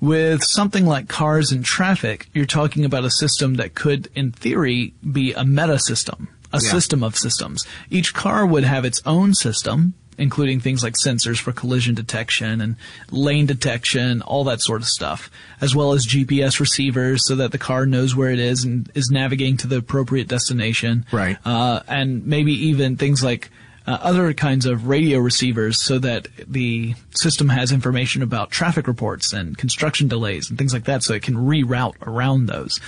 With 0.00 0.42
something 0.44 0.84
like 0.84 1.08
cars 1.08 1.50
and 1.50 1.64
traffic, 1.64 2.28
you're 2.34 2.44
talking 2.44 2.84
about 2.84 3.04
a 3.04 3.10
system 3.10 3.54
that 3.54 3.74
could, 3.74 4.08
in 4.14 4.32
theory, 4.32 4.92
be 5.10 5.32
a 5.32 5.44
meta 5.44 5.78
system 5.78 6.28
a 6.54 6.60
yeah. 6.62 6.70
system 6.70 7.02
of 7.02 7.16
systems. 7.16 7.66
Each 7.90 8.14
car 8.14 8.46
would 8.46 8.64
have 8.64 8.84
its 8.84 9.02
own 9.04 9.34
system, 9.34 9.94
including 10.18 10.60
things 10.60 10.82
like 10.82 10.94
sensors 10.94 11.38
for 11.38 11.52
collision 11.52 11.94
detection 11.94 12.60
and 12.60 12.76
lane 13.10 13.46
detection, 13.46 14.22
all 14.22 14.44
that 14.44 14.60
sort 14.60 14.80
of 14.80 14.88
stuff, 14.88 15.30
as 15.60 15.74
well 15.74 15.92
as 15.92 16.06
GPS 16.06 16.60
receivers 16.60 17.26
so 17.26 17.36
that 17.36 17.52
the 17.52 17.58
car 17.58 17.86
knows 17.86 18.14
where 18.14 18.30
it 18.30 18.38
is 18.38 18.64
and 18.64 18.90
is 18.94 19.10
navigating 19.10 19.56
to 19.58 19.66
the 19.66 19.76
appropriate 19.76 20.28
destination. 20.28 21.06
Right. 21.12 21.36
Uh, 21.44 21.80
and 21.88 22.26
maybe 22.26 22.52
even 22.52 22.96
things 22.96 23.22
like 23.22 23.50
uh, 23.86 23.98
other 24.00 24.32
kinds 24.32 24.64
of 24.64 24.88
radio 24.88 25.18
receivers 25.18 25.82
so 25.82 25.98
that 25.98 26.28
the 26.48 26.94
system 27.10 27.50
has 27.50 27.70
information 27.70 28.22
about 28.22 28.50
traffic 28.50 28.86
reports 28.86 29.32
and 29.32 29.58
construction 29.58 30.08
delays 30.08 30.48
and 30.48 30.58
things 30.58 30.72
like 30.72 30.84
that 30.84 31.02
so 31.02 31.12
it 31.12 31.22
can 31.22 31.34
reroute 31.34 31.94
around 32.02 32.46
those. 32.46 32.80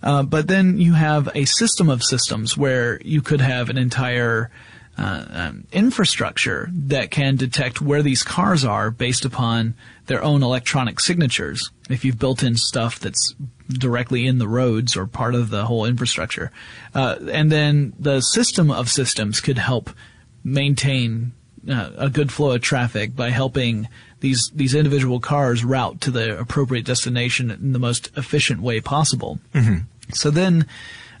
Uh, 0.00 0.22
but 0.22 0.46
then 0.46 0.78
you 0.78 0.92
have 0.92 1.28
a 1.34 1.44
system 1.44 1.90
of 1.90 2.04
systems 2.04 2.56
where 2.56 3.00
you 3.02 3.20
could 3.20 3.40
have 3.40 3.68
an 3.68 3.76
entire 3.76 4.48
uh, 4.98 5.24
um, 5.30 5.64
infrastructure 5.72 6.68
that 6.72 7.10
can 7.10 7.36
detect 7.36 7.80
where 7.80 8.02
these 8.02 8.22
cars 8.22 8.64
are 8.64 8.90
based 8.90 9.24
upon 9.24 9.74
their 10.06 10.22
own 10.22 10.42
electronic 10.42 10.98
signatures. 10.98 11.70
If 11.88 12.04
you've 12.04 12.18
built 12.18 12.42
in 12.42 12.56
stuff 12.56 12.98
that's 12.98 13.34
directly 13.68 14.26
in 14.26 14.38
the 14.38 14.48
roads 14.48 14.96
or 14.96 15.06
part 15.06 15.34
of 15.34 15.50
the 15.50 15.66
whole 15.66 15.84
infrastructure, 15.84 16.50
uh, 16.94 17.16
and 17.30 17.52
then 17.52 17.92
the 17.98 18.20
system 18.20 18.70
of 18.70 18.90
systems 18.90 19.40
could 19.40 19.58
help 19.58 19.90
maintain 20.42 21.32
uh, 21.70 21.90
a 21.96 22.10
good 22.10 22.32
flow 22.32 22.52
of 22.52 22.62
traffic 22.62 23.14
by 23.14 23.30
helping 23.30 23.88
these 24.20 24.50
these 24.54 24.74
individual 24.74 25.20
cars 25.20 25.64
route 25.64 26.00
to 26.00 26.10
the 26.10 26.38
appropriate 26.38 26.84
destination 26.84 27.50
in 27.50 27.72
the 27.72 27.78
most 27.78 28.10
efficient 28.16 28.60
way 28.60 28.80
possible. 28.80 29.38
So 30.12 30.30
then, 30.30 30.66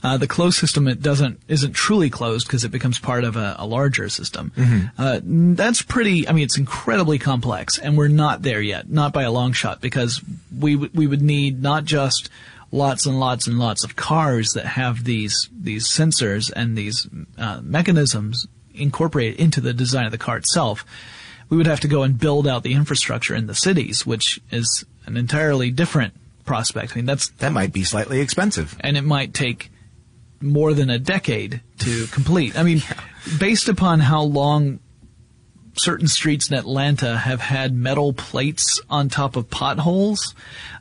uh, 0.02 0.16
the 0.16 0.26
closed 0.28 0.58
system 0.58 0.86
it 0.88 1.02
doesn't 1.02 1.40
isn't 1.48 1.72
truly 1.72 2.08
closed 2.10 2.46
because 2.46 2.64
it 2.64 2.70
becomes 2.70 2.98
part 2.98 3.24
of 3.24 3.36
a, 3.36 3.56
a 3.58 3.66
larger 3.66 4.08
system. 4.08 4.52
Uh, 4.96 5.20
that's 5.24 5.82
pretty. 5.82 6.28
I 6.28 6.32
mean, 6.32 6.44
it's 6.44 6.58
incredibly 6.58 7.18
complex, 7.18 7.78
and 7.78 7.96
we're 7.98 8.08
not 8.08 8.42
there 8.42 8.60
yet, 8.60 8.88
not 8.88 9.12
by 9.12 9.22
a 9.24 9.30
long 9.32 9.52
shot, 9.52 9.80
because 9.80 10.20
we 10.56 10.74
w- 10.74 10.90
we 10.94 11.06
would 11.06 11.22
need 11.22 11.62
not 11.62 11.84
just 11.84 12.30
lots 12.70 13.06
and 13.06 13.18
lots 13.18 13.46
and 13.46 13.58
lots 13.58 13.82
of 13.82 13.96
cars 13.96 14.52
that 14.52 14.66
have 14.66 15.04
these 15.04 15.48
these 15.52 15.86
sensors 15.88 16.52
and 16.54 16.76
these 16.76 17.08
uh, 17.38 17.60
mechanisms 17.62 18.46
incorporated 18.74 19.40
into 19.40 19.60
the 19.60 19.72
design 19.72 20.04
of 20.06 20.12
the 20.12 20.18
car 20.18 20.36
itself. 20.36 20.84
We 21.50 21.56
would 21.56 21.66
have 21.66 21.80
to 21.80 21.88
go 21.88 22.02
and 22.02 22.18
build 22.18 22.46
out 22.46 22.62
the 22.62 22.74
infrastructure 22.74 23.34
in 23.34 23.46
the 23.46 23.54
cities, 23.54 24.04
which 24.06 24.38
is 24.50 24.84
an 25.06 25.16
entirely 25.16 25.70
different 25.70 26.12
prospect. 26.44 26.92
I 26.92 26.96
mean, 26.96 27.06
that's 27.06 27.30
That 27.38 27.52
might 27.52 27.72
be 27.72 27.84
slightly 27.84 28.20
expensive. 28.20 28.76
and 28.80 28.96
it 28.96 29.02
might 29.02 29.32
take 29.34 29.70
more 30.40 30.74
than 30.74 30.90
a 30.90 30.98
decade 30.98 31.60
to 31.80 32.06
complete. 32.08 32.58
I 32.58 32.62
mean, 32.62 32.82
based 33.38 33.68
upon 33.68 34.00
how 34.00 34.22
long 34.22 34.80
certain 35.74 36.08
streets 36.08 36.50
in 36.50 36.56
Atlanta 36.56 37.16
have 37.16 37.40
had 37.40 37.72
metal 37.72 38.12
plates 38.12 38.80
on 38.90 39.08
top 39.08 39.36
of 39.36 39.48
potholes, 39.48 40.34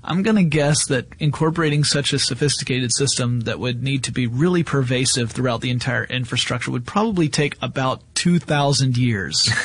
I'm 0.03 0.23
going 0.23 0.37
to 0.37 0.43
guess 0.43 0.87
that 0.87 1.07
incorporating 1.19 1.83
such 1.83 2.13
a 2.13 2.19
sophisticated 2.19 2.91
system 2.93 3.41
that 3.41 3.59
would 3.59 3.83
need 3.83 4.03
to 4.05 4.11
be 4.11 4.27
really 4.27 4.63
pervasive 4.63 5.31
throughout 5.31 5.61
the 5.61 5.69
entire 5.69 6.05
infrastructure 6.05 6.71
would 6.71 6.85
probably 6.85 7.29
take 7.29 7.55
about 7.61 8.01
2,000 8.15 8.97
years. 8.97 9.49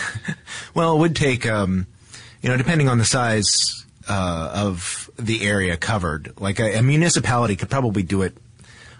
Well, 0.75 0.97
it 0.97 1.01
would 1.01 1.17
take, 1.17 1.47
um, 1.47 1.87
you 2.41 2.49
know, 2.49 2.57
depending 2.57 2.89
on 2.89 2.97
the 2.97 3.05
size 3.05 3.85
uh, 4.09 4.53
of 4.55 5.11
the 5.19 5.47
area 5.47 5.77
covered. 5.77 6.33
Like 6.41 6.59
a, 6.61 6.79
a 6.79 6.83
municipality 6.83 7.57
could 7.57 7.71
probably 7.71 8.03
do 8.03 8.23
it 8.23 8.37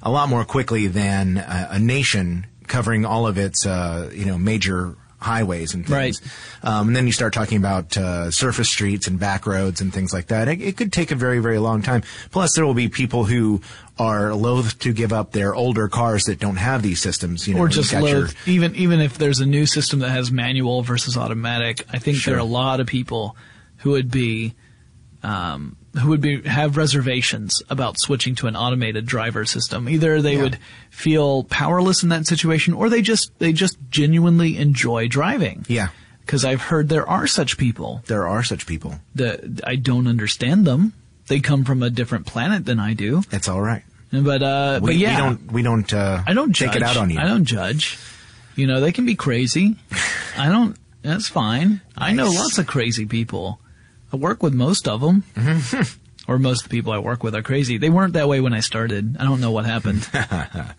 a 0.03 0.11
lot 0.11 0.29
more 0.29 0.45
quickly 0.45 0.87
than 0.87 1.39
a, 1.39 1.69
a 1.73 1.79
nation 1.79 2.47
covering 2.67 3.05
all 3.05 3.27
of 3.27 3.39
its, 3.39 3.67
uh, 3.67 4.11
you 4.15 4.25
know, 4.25 4.39
major 4.39 4.97
highways 5.19 5.73
and 5.75 5.87
things. 5.87 6.21
Um, 6.65 6.89
and 6.89 6.97
then 6.97 7.07
you 7.07 7.13
start 7.13 7.33
talking 7.33 7.57
about 7.57 7.97
uh, 7.97 8.33
surface 8.33 8.69
streets 8.69 9.07
and 9.07 9.21
back 9.21 9.47
roads 9.47 9.81
and 9.81 9.95
things 9.95 10.13
like 10.13 10.27
that. 10.29 10.49
It, 10.49 10.61
it 10.61 10.77
could 10.77 10.93
take 10.93 11.13
a 11.13 11.15
very, 11.15 11.39
very 11.39 11.59
long 11.59 11.81
time. 11.83 12.03
Plus, 12.33 12.55
there 12.57 12.67
will 12.67 12.75
be 12.75 12.89
people 12.89 13.25
who 13.25 13.61
are 14.01 14.35
loath 14.35 14.81
to 14.81 14.93
give 14.93 15.13
up 15.13 15.31
their 15.31 15.55
older 15.55 15.87
cars 15.87 16.25
that 16.25 16.41
don't 16.41 16.57
have 16.57 16.83
these 16.83 17.01
systems. 17.01 17.47
You 17.47 17.55
know, 17.55 17.61
or 17.61 17.69
just 17.69 17.93
got 17.93 18.03
your- 18.09 18.29
Even 18.47 18.75
even 18.75 19.01
if 19.01 19.17
there's 19.17 19.39
a 19.39 19.47
new 19.47 19.65
system 19.67 20.01
that 20.01 20.11
has 20.11 20.33
manual 20.33 20.83
versus 20.83 21.17
automatic, 21.17 21.85
I 21.93 21.99
think 21.99 22.17
there 22.25 22.35
are 22.35 22.41
a 22.41 22.45
lot 22.45 22.81
of 22.81 22.89
people 22.89 23.37
who 23.79 23.91
would 23.91 24.11
be 24.11 24.55
um, 25.23 25.77
who 26.01 26.09
would 26.09 26.21
be 26.21 26.41
have 26.43 26.77
reservations 26.77 27.63
about 27.69 27.99
switching 28.01 28.35
to 28.37 28.47
an 28.47 28.57
automated 28.57 29.05
driver 29.07 29.45
system. 29.45 29.89
Either 29.89 30.23
they 30.23 30.37
Yeah. 30.37 30.43
would 30.43 30.59
feel 30.91 31.45
powerless 31.45 32.03
in 32.03 32.09
that 32.11 32.27
situation, 32.27 32.73
or 32.75 32.89
they 32.89 33.03
just 33.03 33.31
they 33.39 33.53
just 33.53 33.77
genuinely 33.91 34.57
enjoy 34.59 35.09
driving. 35.09 35.65
Yeah, 35.69 35.89
Because 36.25 36.45
I've 36.45 36.63
heard 36.63 36.89
there 36.89 37.07
are 37.09 37.27
such 37.27 37.59
people 37.59 38.03
there 38.07 38.27
are 38.29 38.43
such 38.43 38.67
people. 38.67 39.01
that 39.17 39.61
I 39.67 39.77
don't 39.77 40.07
understand 40.07 40.67
them. 40.67 40.93
They 41.29 41.41
come 41.41 41.65
from 41.65 41.83
a 41.83 41.91
different 41.91 42.27
planet 42.27 42.65
than 42.65 42.81
I 42.81 42.95
do. 42.95 43.23
It's 43.31 43.49
all 43.49 43.61
right. 43.63 43.83
But 44.13 44.43
uh, 44.43 44.81
We, 44.83 44.89
but 44.93 44.97
yeah, 44.97 45.15
we 45.17 45.23
don't 45.23 45.53
we 45.53 45.63
don't 45.63 45.93
uh, 45.95 46.23
I 46.27 46.35
don't 46.35 46.53
judge. 46.53 46.69
take 46.73 46.77
it 46.77 46.83
out 46.83 46.97
on 46.97 47.11
you. 47.11 47.19
I 47.19 47.25
don't 47.25 47.45
judge. 47.45 47.99
You 48.57 48.67
know, 48.67 48.81
they 48.81 48.93
can 48.93 49.07
be 49.07 49.15
crazy. 49.15 49.77
I 50.37 50.49
don't. 50.49 50.77
That's 51.03 51.29
fine. 51.29 51.81
I 51.97 52.13
know 52.13 52.29
lots 52.31 52.59
of 52.59 52.67
crazy 52.67 53.07
people. 53.07 53.59
I 54.13 54.17
work 54.17 54.43
with 54.43 54.55
most 54.55 54.87
of 54.89 55.01
them. 55.01 55.25
or 56.29 56.39
most 56.39 56.65
of 56.65 56.71
the 56.71 56.77
people 56.77 56.93
I 56.93 56.99
work 56.99 57.23
with 57.23 57.35
are 57.35 57.43
crazy. 57.43 57.79
They 57.79 57.91
weren't 57.91 58.13
that 58.15 58.29
way 58.29 58.41
when 58.41 58.53
I 58.53 58.61
started. 58.61 59.17
I 59.19 59.25
don't 59.25 59.41
know 59.41 59.51
what 59.51 59.65
happened. 59.67 60.09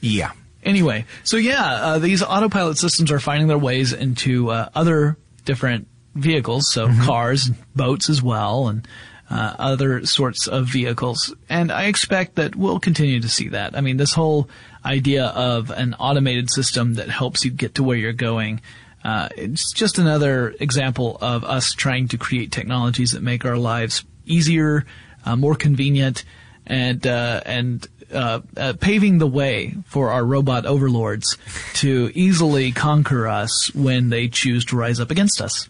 Yeah. 0.00 0.32
Anyway, 0.64 1.06
so 1.24 1.36
yeah, 1.36 1.62
uh, 1.64 1.98
these 1.98 2.22
autopilot 2.22 2.76
systems 2.78 3.10
are 3.12 3.20
finding 3.20 3.46
their 3.48 3.58
ways 3.58 3.92
into 3.92 4.50
uh, 4.50 4.68
other 4.74 5.16
different 5.44 5.86
vehicles, 6.14 6.70
so 6.72 6.88
cars, 7.04 7.50
boats 7.74 8.10
as 8.10 8.20
well, 8.22 8.68
and 8.68 8.86
uh, 9.30 9.54
other 9.58 10.04
sorts 10.06 10.46
of 10.46 10.66
vehicles. 10.66 11.34
And 11.48 11.72
I 11.72 11.84
expect 11.84 12.34
that 12.36 12.54
we'll 12.54 12.80
continue 12.80 13.20
to 13.20 13.28
see 13.28 13.48
that. 13.48 13.76
I 13.76 13.80
mean, 13.80 13.96
this 13.96 14.12
whole 14.12 14.48
idea 14.84 15.26
of 15.26 15.70
an 15.70 15.94
automated 15.94 16.50
system 16.50 16.94
that 16.94 17.08
helps 17.08 17.44
you 17.44 17.50
get 17.52 17.76
to 17.76 17.82
where 17.84 17.96
you're 17.96 18.12
going. 18.12 18.60
Uh, 19.04 19.28
it's 19.36 19.72
just 19.72 19.98
another 19.98 20.54
example 20.60 21.18
of 21.20 21.44
us 21.44 21.72
trying 21.72 22.08
to 22.08 22.18
create 22.18 22.52
technologies 22.52 23.12
that 23.12 23.22
make 23.22 23.44
our 23.44 23.56
lives 23.56 24.04
easier, 24.26 24.84
uh, 25.24 25.34
more 25.36 25.54
convenient, 25.56 26.24
and 26.66 27.04
uh, 27.06 27.40
and 27.44 27.86
uh, 28.12 28.40
uh, 28.56 28.74
paving 28.80 29.18
the 29.18 29.26
way 29.26 29.74
for 29.86 30.10
our 30.10 30.24
robot 30.24 30.66
overlords 30.66 31.36
to 31.74 32.10
easily 32.14 32.70
conquer 32.70 33.26
us 33.26 33.74
when 33.74 34.10
they 34.10 34.28
choose 34.28 34.64
to 34.66 34.76
rise 34.76 35.00
up 35.00 35.10
against 35.10 35.40
us, 35.40 35.68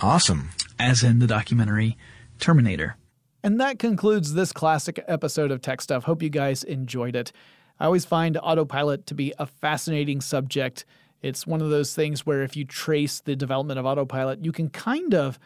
Awesome. 0.00 0.50
as 0.78 1.02
in 1.02 1.20
the 1.20 1.26
documentary 1.26 1.96
Terminator. 2.40 2.96
And 3.42 3.60
that 3.60 3.78
concludes 3.78 4.34
this 4.34 4.52
classic 4.52 5.02
episode 5.08 5.50
of 5.52 5.62
Tech 5.62 5.80
Stuff. 5.80 6.04
Hope 6.04 6.22
you 6.22 6.28
guys 6.28 6.64
enjoyed 6.64 7.14
it. 7.16 7.32
I 7.80 7.84
always 7.86 8.04
find 8.04 8.36
autopilot 8.36 9.06
to 9.06 9.14
be 9.14 9.32
a 9.38 9.46
fascinating 9.46 10.20
subject. 10.20 10.84
It's 11.22 11.46
one 11.46 11.60
of 11.60 11.70
those 11.70 11.94
things 11.94 12.24
where 12.24 12.42
if 12.42 12.56
you 12.56 12.64
trace 12.64 13.20
the 13.20 13.36
development 13.36 13.78
of 13.78 13.86
autopilot, 13.86 14.44
you 14.44 14.52
can 14.52 14.68
kind 14.70 15.14
of 15.14 15.38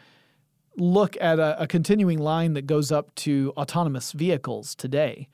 look 0.77 1.17
at 1.21 1.39
a, 1.39 1.61
a 1.61 1.67
continuing 1.67 2.19
line 2.19 2.53
that 2.53 2.67
goes 2.67 2.91
up 2.91 3.13
to 3.15 3.53
autonomous 3.57 4.11
vehicles 4.11 4.75
today. 4.75 5.27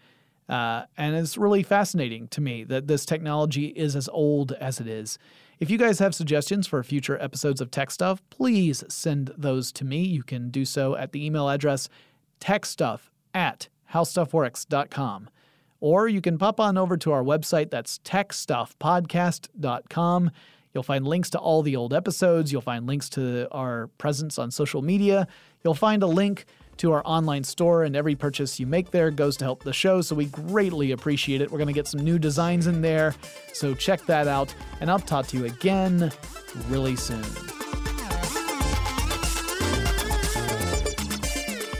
Uh, 0.48 0.86
and 0.98 1.16
it's 1.16 1.38
really 1.38 1.62
fascinating 1.62 2.28
to 2.30 2.42
me 2.42 2.64
that 2.64 2.88
this 2.88 3.06
technology 3.06 3.68
is 3.68 3.96
as 3.96 4.10
old 4.10 4.52
as 4.54 4.80
it 4.80 4.88
is. 4.88 5.20
If 5.60 5.70
you 5.70 5.78
guys 5.78 6.00
have 6.00 6.16
suggestions 6.16 6.68
for 6.68 6.82
future 6.84 7.22
episodes 7.22 7.62
of 7.62 7.70
Tech 7.70 7.92
Stuff, 7.92 8.22
please 8.30 8.84
send 8.88 9.32
those 9.38 9.72
to 9.74 9.86
me. 9.86 10.02
You 10.02 10.24
can 10.24 10.50
do 10.50 10.66
so 10.66 10.96
at 10.96 11.12
the 11.12 11.24
email 11.24 11.50
address 11.50 11.90
techstuff 12.40 13.10
at 13.34 13.68
howstuffworks.com. 13.94 15.30
Or 15.82 16.08
you 16.08 16.22
can 16.22 16.38
pop 16.38 16.60
on 16.60 16.78
over 16.78 16.98
to 16.98 17.12
our 17.12 17.24
website, 17.24 17.70
that's 17.70 18.00
techstuffpodcast.com. 18.00 20.32
You'll 20.74 20.84
find 20.84 21.08
links 21.08 21.30
to 21.32 21.40
all 21.40 21.62
the 21.62 21.76
old 21.76 21.94
episodes. 21.94 22.52
You'll 22.52 22.62
find 22.62 22.86
links 22.86 23.10
to 23.10 23.48
our 23.52 23.88
presence 23.98 24.38
on 24.38 24.52
social 24.52 24.82
media. 24.82 25.28
You'll 25.64 25.74
find 25.74 26.04
a 26.04 26.08
link 26.08 26.46
to 26.78 26.94
our 26.94 27.02
online 27.06 27.44
store, 27.44 27.84
and 27.84 27.96
every 27.96 28.16
purchase 28.16 28.60
you 28.60 28.66
make 28.66 28.92
there 28.92 29.12
goes 29.12 29.36
to 29.38 29.44
help 29.44 29.64
the 29.64 29.74
show, 29.74 30.02
so 30.02 30.16
we 30.16 30.26
greatly 30.26 30.92
appreciate 30.92 31.42
it. 31.42 31.52
We're 31.52 31.58
going 31.58 31.68
to 31.68 31.74
get 31.74 31.88
some 31.88 32.00
new 32.00 32.18
designs 32.18 32.68
in 32.68 32.82
there, 32.82 33.16
so 33.54 33.76
check 33.76 34.06
that 34.06 34.30
out, 34.30 34.56
and 34.80 34.90
I'll 34.90 35.00
talk 35.00 35.28
to 35.28 35.38
you 35.38 35.46
again 35.46 36.10
really 36.70 36.96
soon. 36.96 37.26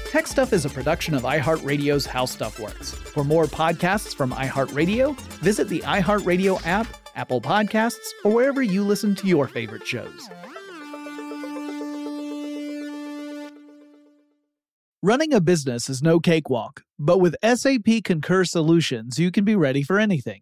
Tech 0.10 0.26
Stuff 0.26 0.54
is 0.54 0.66
a 0.66 0.70
production 0.72 1.14
of 1.14 1.22
iHeartRadio's 1.22 2.04
How 2.04 2.26
Stuff 2.26 2.60
Works. 2.60 2.94
For 2.94 3.24
more 3.24 3.46
podcasts 3.46 4.16
from 4.16 4.32
iHeartRadio, 4.32 5.16
visit 5.38 5.70
the 5.70 5.82
iHeartRadio 5.82 6.60
app, 6.66 6.88
Apple 7.16 7.40
Podcasts, 7.40 8.08
or 8.24 8.32
wherever 8.32 8.64
you 8.64 8.84
listen 8.84 9.14
to 9.14 9.28
your 9.28 9.48
favorite 9.48 9.86
shows. 9.86 10.28
Running 15.04 15.32
a 15.32 15.40
business 15.40 15.88
is 15.88 16.02
no 16.02 16.20
cakewalk, 16.20 16.82
but 16.98 17.20
with 17.20 17.36
SAP 17.44 18.04
Concur 18.04 18.46
Solutions, 18.46 19.20
you 19.20 19.30
can 19.30 19.46
be 19.46 19.56
ready 19.56 19.84
for 19.84 20.00
anything. 20.00 20.42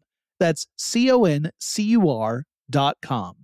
That's 0.41 0.65
C 0.75 1.11
O 1.11 1.23
N 1.23 1.51
C 1.59 1.83
U 1.83 2.09
R 2.09 2.45
dot 2.67 2.97
com. 3.01 3.35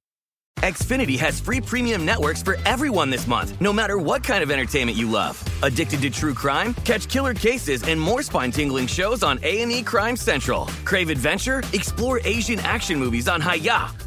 Xfinity 0.64 1.20
has 1.20 1.39
free 1.39 1.62
premium 1.62 2.04
networks 2.04 2.41
for 2.41 2.58
everyone 2.66 3.12
this 3.12 3.28
month, 3.28 3.54
no 3.62 3.72
matter 3.72 4.00
what 4.00 4.24
kind 4.24 4.41
of 4.41 4.50
entertainment 4.50 4.98
you 4.98 5.08
love. 5.08 5.38
Addicted 5.62 6.02
to 6.02 6.10
true 6.10 6.34
crime? 6.34 6.74
Catch 6.84 7.08
killer 7.10 7.36
cases 7.36 7.84
and 7.84 8.02
more 8.02 8.24
spine-tingling 8.24 8.88
shows 8.88 9.22
on 9.22 9.39
A&E 9.43 9.84
Crime 9.84 10.18
Central. 10.18 10.66
Crave 10.84 11.12
adventure? 11.12 11.62
Explore 11.74 12.22
Asian 12.24 12.58
action 12.62 12.98
movies 12.98 13.28
on 13.28 13.39
Hi-YAH. 13.39 14.07